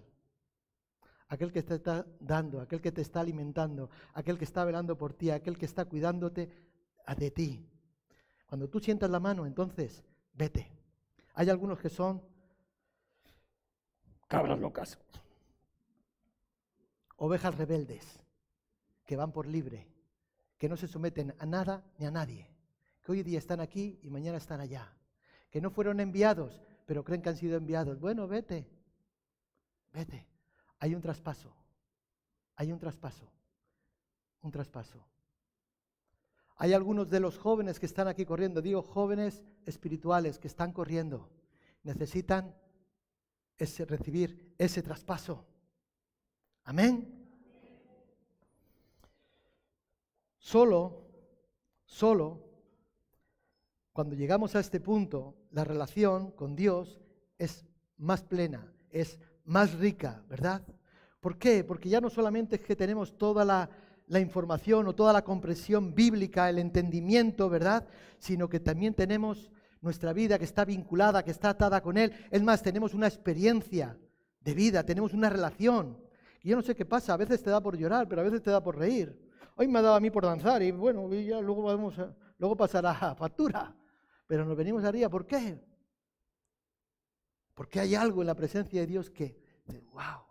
[1.27, 5.13] aquel que te está dando, aquel que te está alimentando, aquel que está velando por
[5.13, 6.49] ti, aquel que está cuidándote
[7.17, 7.67] de ti.
[8.45, 10.71] Cuando tú sientas la mano, entonces vete.
[11.33, 12.21] Hay algunos que son
[14.27, 14.99] cabras locas,
[17.17, 18.19] ovejas rebeldes,
[19.05, 19.87] que van por libre,
[20.57, 22.50] que no se someten a nada ni a nadie,
[23.03, 24.93] que hoy día están aquí y mañana están allá,
[25.49, 27.99] que no fueron enviados, pero creen que han sido enviados.
[27.99, 28.67] Bueno, vete,
[29.93, 30.27] vete.
[30.79, 31.53] Hay un traspaso,
[32.55, 33.31] hay un traspaso,
[34.41, 35.05] un traspaso.
[36.57, 41.29] Hay algunos de los jóvenes que están aquí corriendo, digo jóvenes espirituales que están corriendo,
[41.83, 42.55] necesitan
[43.57, 45.45] recibir ese traspaso.
[46.63, 47.17] Amén.
[50.37, 51.07] Solo,
[51.85, 52.50] solo,
[53.93, 57.01] cuando llegamos a este punto, la relación con Dios
[57.37, 57.65] es
[57.97, 60.61] más plena, es más rica, ¿verdad?
[61.19, 61.63] ¿Por qué?
[61.63, 63.69] Porque ya no solamente es que tenemos toda la,
[64.07, 67.87] la información o toda la comprensión bíblica, el entendimiento, ¿verdad?
[68.17, 72.13] Sino que también tenemos nuestra vida que está vinculada, que está atada con Él.
[72.31, 73.97] Es más, tenemos una experiencia
[74.39, 75.97] de vida, tenemos una relación.
[76.43, 78.41] Y yo no sé qué pasa, a veces te da por llorar, pero a veces
[78.41, 79.19] te da por reír.
[79.55, 81.95] Hoy me ha dado a mí por danzar y bueno, ya luego, vamos
[82.37, 83.75] luego pasará a factura.
[84.31, 85.59] Pero nos venimos arriba, ¿por qué?
[87.53, 89.35] Porque hay algo en la presencia de Dios que,
[89.91, 90.23] wow.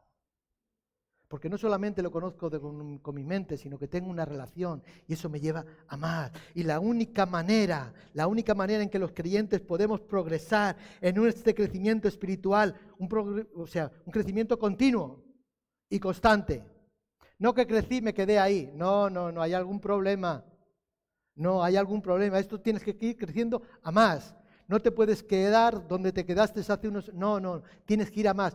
[1.28, 5.28] Porque no solamente lo conozco con, mi mente, sino que tengo una relación y eso
[5.28, 6.32] me lleva a más.
[6.54, 11.54] Y la única manera, la única manera en que los creyentes podemos progresar en este
[11.54, 15.22] crecimiento espiritual, un o sea, un crecimiento continuo
[15.90, 16.64] y constante,
[17.38, 18.72] no que crecí, me quedé ahí.
[18.74, 20.42] No, no, no, hay algún problema.
[21.40, 22.38] No, hay algún problema.
[22.38, 24.34] Esto tienes que ir creciendo a más.
[24.68, 27.10] No te puedes quedar donde te quedaste hace unos...
[27.14, 28.54] No, no, tienes que ir a más.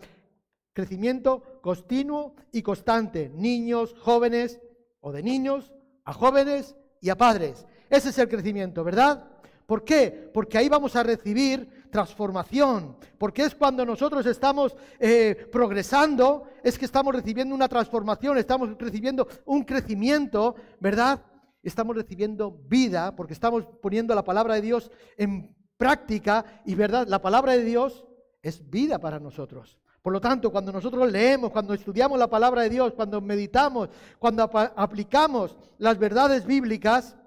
[0.71, 3.31] Crecimiento continuo y constante.
[3.33, 4.61] Niños, jóvenes,
[5.01, 5.73] o de niños,
[6.03, 7.65] a jóvenes y a padres.
[7.89, 9.31] Ese es el crecimiento, ¿verdad?
[9.65, 10.29] ¿Por qué?
[10.31, 16.85] Porque ahí vamos a recibir transformación, porque es cuando nosotros estamos eh, progresando, es que
[16.85, 21.19] estamos recibiendo una transformación, estamos recibiendo un crecimiento, ¿verdad?
[21.65, 27.07] Estamos recibiendo vida, porque estamos poniendo la palabra de Dios en práctica y, ¿verdad?
[27.07, 28.05] La palabra de Dios
[28.43, 29.79] es vida para nosotros.
[30.03, 33.89] Por lo tanto, cuando nosotros leemos, cuando estudiamos la palabra de Dios, cuando meditamos,
[34.19, 37.17] cuando aplicamos las verdades bíblicas,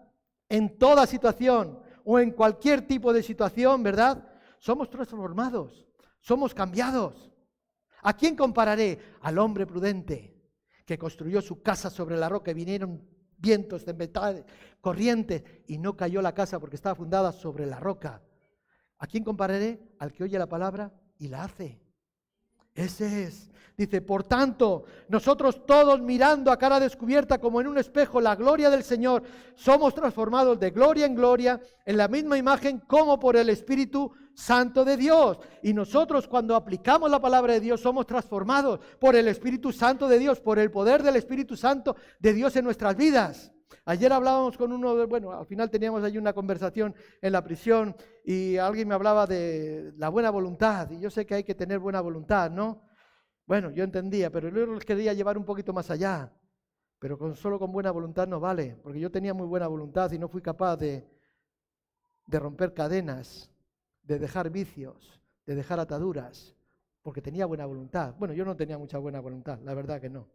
[0.49, 4.25] en toda situación, o en cualquier tipo de situación, ¿verdad?
[4.61, 5.87] Somos transformados,
[6.21, 7.33] somos cambiados.
[8.03, 8.99] ¿A quién compararé?
[9.21, 10.35] Al hombre prudente
[10.87, 14.45] que construyó su casa sobre la roca y vinieron vientos, tempestades,
[14.81, 18.23] corrientes y no cayó la casa porque estaba fundada sobre la roca.
[18.99, 19.81] ¿A quién compararé?
[19.99, 21.81] Al que oye la palabra y la hace.
[22.75, 23.51] Ese es.
[23.77, 28.71] Dice, por tanto, nosotros todos mirando a cara descubierta como en un espejo la gloria
[28.71, 29.23] del Señor,
[29.55, 34.85] somos transformados de gloria en gloria en la misma imagen como por el Espíritu Santo
[34.85, 35.41] de Dios.
[35.65, 40.17] Y nosotros cuando aplicamos la palabra de Dios somos transformados por el Espíritu Santo de
[40.17, 43.53] Dios, por el poder del Espíritu Santo de Dios en nuestras vidas.
[43.85, 47.97] Ayer hablábamos con uno, de, bueno, al final teníamos allí una conversación en la prisión
[48.25, 50.89] y alguien me hablaba de la buena voluntad.
[50.93, 52.83] Y yo sé que hay que tener buena voluntad, ¿no?
[53.45, 56.33] Bueno, yo entendía, pero luego les quería llevar un poquito más allá.
[57.01, 60.19] Pero con, solo con buena voluntad no vale, porque yo tenía muy buena voluntad y
[60.19, 61.11] no fui capaz de,
[62.27, 63.51] de romper cadenas,
[64.09, 66.57] de dejar vicios, de dejar ataduras,
[67.03, 68.15] porque tenía buena voluntad.
[68.19, 70.27] Bueno, yo no tenía mucha buena voluntad, la verdad que no.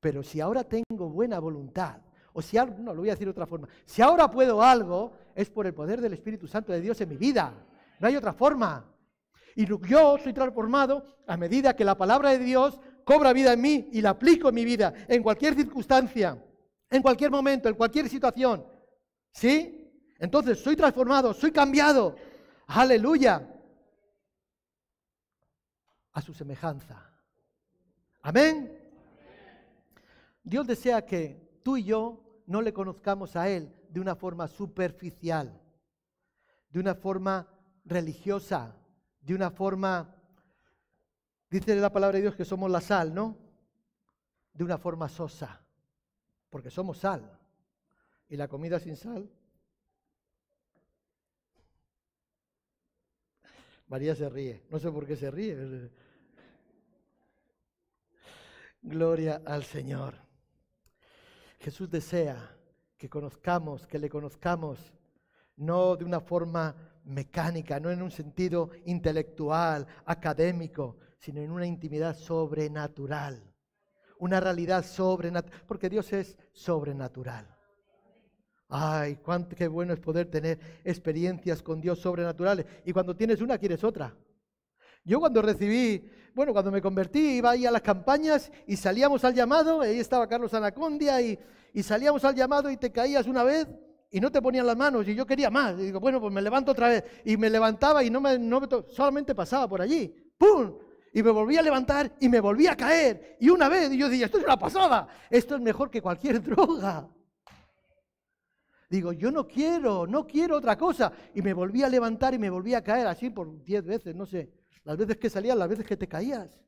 [0.00, 2.02] Pero si ahora tengo buena voluntad,
[2.34, 5.12] o si ahora, no, lo voy a decir de otra forma, si ahora puedo algo,
[5.34, 7.54] es por el poder del Espíritu Santo de Dios en mi vida.
[7.98, 8.84] No hay otra forma.
[9.56, 13.88] Y yo soy transformado a medida que la palabra de Dios cobra vida en mí
[13.92, 16.40] y la aplico en mi vida, en cualquier circunstancia,
[16.90, 18.64] en cualquier momento, en cualquier situación.
[19.32, 19.90] ¿Sí?
[20.18, 22.14] Entonces soy transformado, soy cambiado.
[22.72, 23.48] Aleluya.
[26.12, 27.04] A su semejanza.
[28.22, 28.78] Amén.
[30.44, 35.60] Dios desea que tú y yo no le conozcamos a Él de una forma superficial,
[36.70, 37.48] de una forma
[37.84, 38.76] religiosa,
[39.20, 40.14] de una forma,
[41.50, 43.36] dice la palabra de Dios que somos la sal, ¿no?
[44.52, 45.60] De una forma sosa,
[46.48, 47.36] porque somos sal.
[48.28, 49.28] Y la comida sin sal.
[53.90, 55.90] María se ríe, no sé por qué se ríe.
[58.80, 60.14] Gloria al Señor.
[61.58, 62.56] Jesús desea
[62.96, 64.92] que conozcamos, que le conozcamos,
[65.56, 72.16] no de una forma mecánica, no en un sentido intelectual, académico, sino en una intimidad
[72.16, 73.42] sobrenatural,
[74.20, 77.59] una realidad sobrenatural, porque Dios es sobrenatural.
[78.72, 82.64] Ay, cuánto qué bueno es poder tener experiencias con Dios sobrenaturales.
[82.84, 84.14] Y cuando tienes una, quieres otra.
[85.04, 89.34] Yo cuando recibí, bueno, cuando me convertí, iba ahí a las campañas y salíamos al
[89.34, 91.36] llamado, ahí estaba Carlos Anacondia y,
[91.82, 93.66] salíamos al llamado y te caías una vez
[94.10, 95.74] y no te ponían las manos y yo quería más.
[95.74, 97.04] Y digo, bueno, pues me levanto otra vez.
[97.24, 100.14] Y me levantaba y no me, no solamente pasaba por allí.
[100.38, 100.78] ¡Pum!
[101.12, 103.36] Y me volvía a levantar y me volvía a caer.
[103.40, 105.08] Y una vez, y yo decía, esto es una pasada.
[105.28, 107.08] Esto es mejor que cualquier droga.
[108.90, 111.12] Digo, yo no quiero, no quiero otra cosa.
[111.32, 114.26] Y me volvía a levantar y me volvía a caer así por diez veces, no
[114.26, 114.50] sé.
[114.82, 116.60] Las veces que salías, las veces que te caías.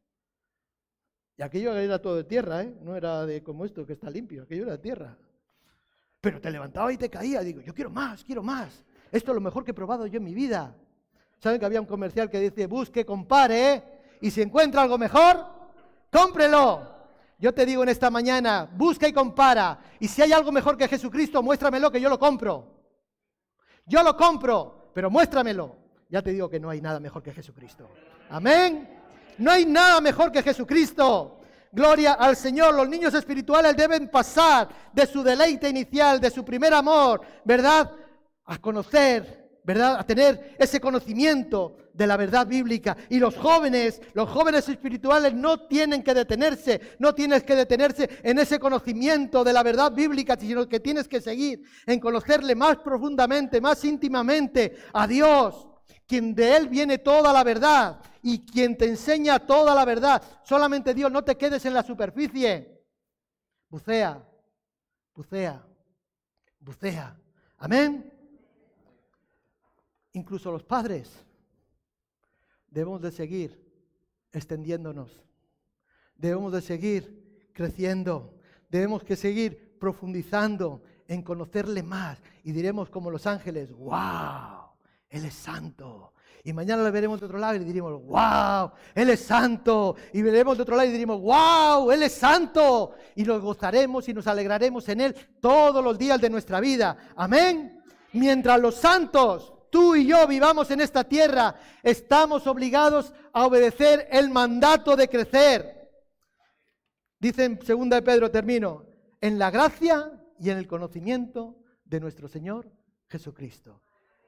[1.36, 2.76] Y aquello era todo de tierra, ¿eh?
[2.80, 5.18] No era de como esto que está limpio, aquello era de tierra.
[6.20, 7.40] Pero te levantaba y te caía.
[7.40, 8.84] Digo, yo quiero más, quiero más.
[9.10, 10.76] Esto es lo mejor que he probado yo en mi vida.
[11.40, 13.82] ¿Saben que había un comercial que dice, busque, compare,
[14.20, 15.44] y si encuentra algo mejor,
[16.08, 16.91] cómprelo?
[17.42, 19.76] Yo te digo en esta mañana, busca y compara.
[19.98, 22.84] Y si hay algo mejor que Jesucristo, muéstramelo que yo lo compro.
[23.84, 25.74] Yo lo compro, pero muéstramelo.
[26.08, 27.88] Ya te digo que no hay nada mejor que Jesucristo.
[28.30, 28.88] Amén.
[29.38, 31.40] No hay nada mejor que Jesucristo.
[31.72, 32.74] Gloria al Señor.
[32.74, 37.90] Los niños espirituales deben pasar de su deleite inicial, de su primer amor, ¿verdad?
[38.44, 39.96] A conocer, ¿verdad?
[39.98, 42.96] A tener ese conocimiento de la verdad bíblica.
[43.08, 48.38] Y los jóvenes, los jóvenes espirituales no tienen que detenerse, no tienes que detenerse en
[48.38, 53.60] ese conocimiento de la verdad bíblica, sino que tienes que seguir en conocerle más profundamente,
[53.60, 55.66] más íntimamente a Dios,
[56.06, 60.22] quien de Él viene toda la verdad y quien te enseña toda la verdad.
[60.44, 62.80] Solamente Dios, no te quedes en la superficie.
[63.68, 64.22] Bucea,
[65.14, 65.64] bucea,
[66.60, 67.16] bucea.
[67.58, 68.12] Amén.
[70.12, 71.24] Incluso los padres
[72.72, 73.60] debemos de seguir
[74.32, 75.22] extendiéndonos.
[76.16, 78.34] Debemos de seguir creciendo.
[78.68, 82.18] Debemos que seguir profundizando en conocerle más.
[82.42, 84.72] Y diremos como los ángeles, wow,
[85.10, 86.12] Él es santo,
[86.44, 89.94] y mañana lo veremos de otro lado y diremos, wow, Él es santo.
[90.12, 92.94] Y veremos de otro lado y diremos, wow, Él es santo.
[93.14, 96.96] Y nos gozaremos y nos alegraremos en Él todos los días de nuestra vida.
[97.14, 97.80] Amén.
[98.12, 104.28] Mientras los santos, tú y yo vivamos en esta tierra, estamos obligados a obedecer el
[104.28, 105.90] mandato de crecer.
[107.18, 108.84] Dice en 2 de Pedro, termino,
[109.18, 111.56] en la gracia y en el conocimiento
[111.86, 112.70] de nuestro Señor
[113.08, 113.80] Jesucristo.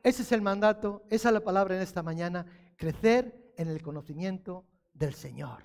[0.03, 4.65] Ese es el mandato, esa es la palabra en esta mañana, crecer en el conocimiento
[4.95, 5.63] del Señor.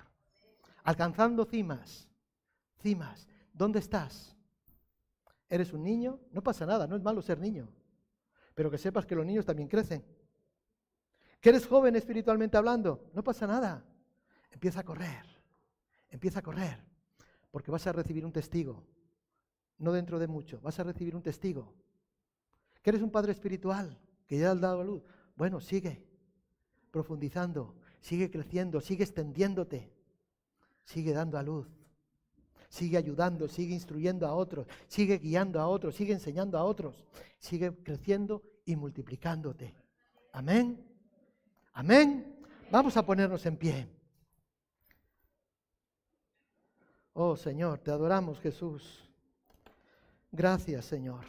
[0.84, 2.06] Alcanzando cimas,
[2.82, 3.26] cimas.
[3.54, 4.36] ¿Dónde estás?
[5.48, 6.20] ¿Eres un niño?
[6.32, 7.72] No pasa nada, no es malo ser niño.
[8.60, 10.04] Pero que sepas que los niños también crecen.
[11.40, 13.08] ¿Que eres joven espiritualmente hablando?
[13.14, 13.82] No pasa nada.
[14.50, 15.24] Empieza a correr,
[16.10, 16.84] empieza a correr,
[17.50, 18.84] porque vas a recibir un testigo.
[19.78, 21.72] No dentro de mucho, vas a recibir un testigo.
[22.82, 23.98] ¿Que eres un padre espiritual?
[24.26, 25.02] que ya has dado a luz.
[25.36, 26.04] Bueno, sigue
[26.90, 29.90] profundizando, sigue creciendo, sigue extendiéndote,
[30.84, 31.66] sigue dando a luz,
[32.68, 36.94] sigue ayudando, sigue instruyendo a otros, sigue guiando a otros, sigue enseñando a otros,
[37.38, 39.74] sigue creciendo y multiplicándote.
[40.32, 40.86] Amén.
[41.72, 42.40] Amén.
[42.70, 43.88] Vamos a ponernos en pie.
[47.12, 49.08] Oh Señor, te adoramos Jesús.
[50.32, 51.24] Gracias, Señor.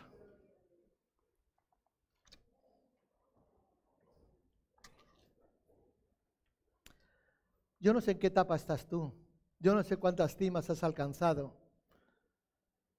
[7.80, 9.12] Yo no sé en qué etapa estás tú.
[9.60, 11.58] Yo no sé cuántas cimas has alcanzado.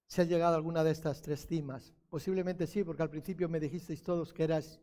[0.08, 1.94] Si has llegado a alguna de estas tres cimas.
[2.12, 4.78] Posiblemente sí, porque al principio me dijisteis todos que eras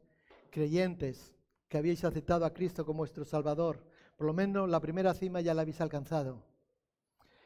[0.50, 1.36] creyentes,
[1.68, 3.86] que habíais aceptado a Cristo como vuestro Salvador.
[4.18, 6.44] Por lo menos la primera cima ya la habéis alcanzado.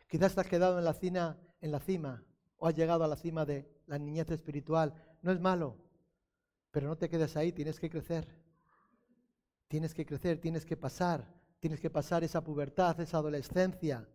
[0.08, 2.24] Quizás te has quedado en la, cima, en la cima
[2.60, 4.94] o has llegado a la cima de la niñez espiritual.
[5.22, 5.76] No es malo,
[6.72, 8.26] pero no te quedes ahí, tienes que crecer.
[9.68, 11.28] Tienes que crecer, tienes que pasar,
[11.60, 14.08] tienes que pasar esa pubertad, esa adolescencia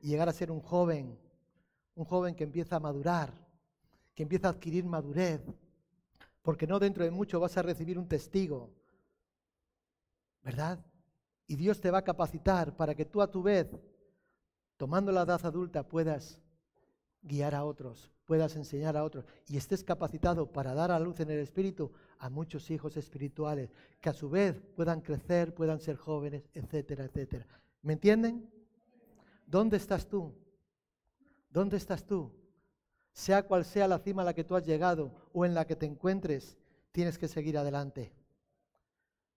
[0.00, 1.16] y llegar a ser un joven,
[1.94, 3.46] un joven que empieza a madurar,
[4.18, 5.40] que empieza a adquirir madurez,
[6.42, 8.74] porque no dentro de mucho vas a recibir un testigo,
[10.42, 10.84] ¿verdad?
[11.46, 13.68] Y Dios te va a capacitar para que tú a tu vez,
[14.76, 16.42] tomando la edad adulta, puedas
[17.22, 21.30] guiar a otros, puedas enseñar a otros y estés capacitado para dar a luz en
[21.30, 26.42] el Espíritu a muchos hijos espirituales que a su vez puedan crecer, puedan ser jóvenes,
[26.54, 27.46] etcétera, etcétera.
[27.82, 28.50] ¿Me entienden?
[29.46, 30.34] ¿Dónde estás tú?
[31.50, 32.32] ¿Dónde estás tú?
[33.18, 35.74] Sea cual sea la cima a la que tú has llegado o en la que
[35.74, 36.56] te encuentres,
[36.92, 38.12] tienes que seguir adelante.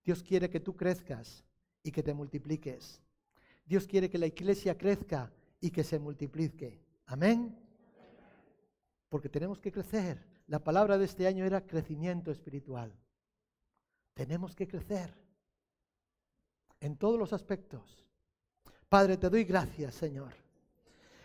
[0.04, 1.44] Dios quiere que tú crezcas
[1.82, 3.02] y que te multipliques.
[3.66, 6.80] Dios quiere que la iglesia crezca y que se multiplique.
[7.08, 7.58] Amén.
[9.10, 10.24] Porque tenemos que crecer.
[10.46, 12.94] La palabra de este año era crecimiento espiritual.
[14.14, 15.12] Tenemos que crecer
[16.80, 18.06] en todos los aspectos.
[18.90, 20.34] Padre, te doy gracias, Señor,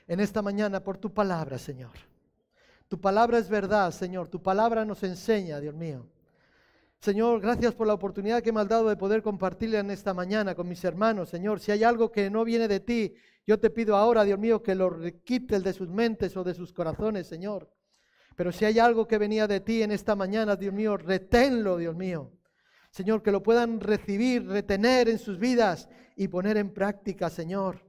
[0.07, 2.16] en esta mañana por tu palabra, Señor.
[2.89, 4.29] Tu palabra es verdad, Señor.
[4.29, 6.07] Tu palabra nos enseña, Dios mío.
[7.01, 10.55] Señor, gracias por la oportunidad que me has dado de poder compartirla en esta mañana
[10.55, 11.61] con mis hermanos, Señor.
[11.61, 13.15] Si hay algo que no viene de ti,
[13.47, 16.73] yo te pido ahora, Dios mío, que lo quites de sus mentes o de sus
[16.73, 17.71] corazones, Señor.
[18.35, 21.95] Pero si hay algo que venía de ti en esta mañana, Dios mío, reténlo, Dios
[21.95, 22.33] mío.
[22.91, 27.85] Señor, que lo puedan recibir, retener en sus vidas y poner en práctica, Señor.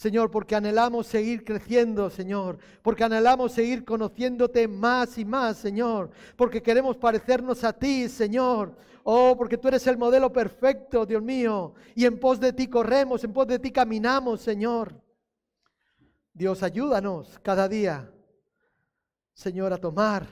[0.00, 6.62] Señor, porque anhelamos seguir creciendo, Señor, porque anhelamos seguir conociéndote más y más, Señor, porque
[6.62, 8.74] queremos parecernos a ti, Señor.
[9.02, 13.22] Oh, porque tú eres el modelo perfecto, Dios mío, y en pos de ti corremos,
[13.24, 14.98] en pos de ti caminamos, Señor.
[16.32, 18.10] Dios, ayúdanos cada día,
[19.34, 20.26] Señor, a tomar,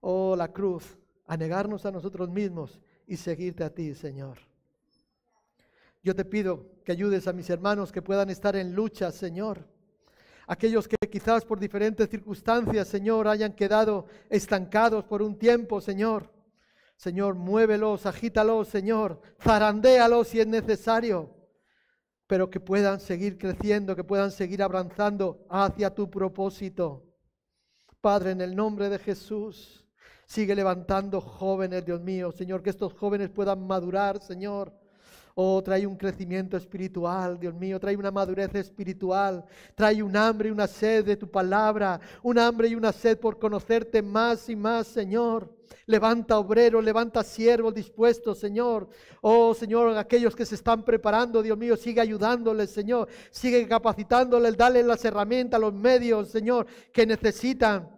[0.00, 4.36] oh, la cruz, a negarnos a nosotros mismos y seguirte a ti, Señor.
[6.06, 9.66] Yo te pido que ayudes a mis hermanos que puedan estar en lucha, Señor.
[10.46, 16.32] Aquellos que quizás por diferentes circunstancias, Señor, hayan quedado estancados por un tiempo, Señor.
[16.94, 21.34] Señor, muévelos, agítalos, Señor, zarandéalos si es necesario,
[22.28, 27.02] pero que puedan seguir creciendo, que puedan seguir avanzando hacia tu propósito.
[28.00, 29.84] Padre, en el nombre de Jesús,
[30.24, 34.85] sigue levantando jóvenes, Dios mío, Señor, que estos jóvenes puedan madurar, Señor
[35.38, 40.52] Oh, trae un crecimiento espiritual, Dios mío, trae una madurez espiritual, trae un hambre y
[40.52, 44.86] una sed de tu palabra, un hambre y una sed por conocerte más y más,
[44.86, 45.54] Señor.
[45.84, 48.88] Levanta obreros, levanta siervos dispuestos, Señor.
[49.20, 53.06] Oh, Señor, aquellos que se están preparando, Dios mío, sigue ayudándoles, Señor.
[53.30, 57.90] Sigue capacitándoles, dale las herramientas, los medios, Señor, que necesitan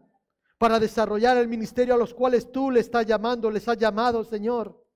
[0.58, 4.87] para desarrollar el ministerio a los cuales tú les estás llamando, les has llamado, Señor.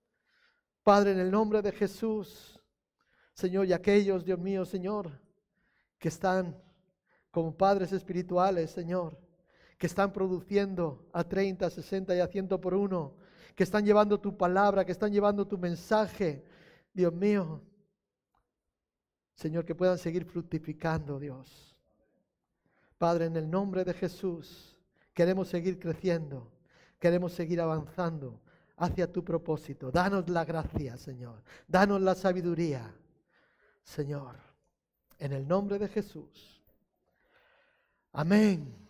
[0.83, 2.61] Padre, en el nombre de Jesús,
[3.35, 5.21] Señor, y aquellos, Dios mío, Señor,
[5.99, 6.61] que están
[7.31, 9.19] como padres espirituales, Señor,
[9.79, 13.17] que están produciendo a 30, 60 y a 100 por uno,
[13.55, 16.45] que están llevando tu palabra, que están llevando tu mensaje,
[16.93, 17.63] Dios mío.
[19.35, 21.77] Señor, que puedan seguir fructificando, Dios.
[22.99, 24.79] Padre, en el nombre de Jesús,
[25.15, 26.53] queremos seguir creciendo,
[26.99, 28.41] queremos seguir avanzando
[28.85, 29.91] hacia tu propósito.
[29.91, 31.43] Danos la gracia, Señor.
[31.69, 32.93] Danos la sabiduría,
[33.83, 34.37] Señor.
[35.19, 36.63] En el nombre de Jesús.
[38.13, 38.82] Amén.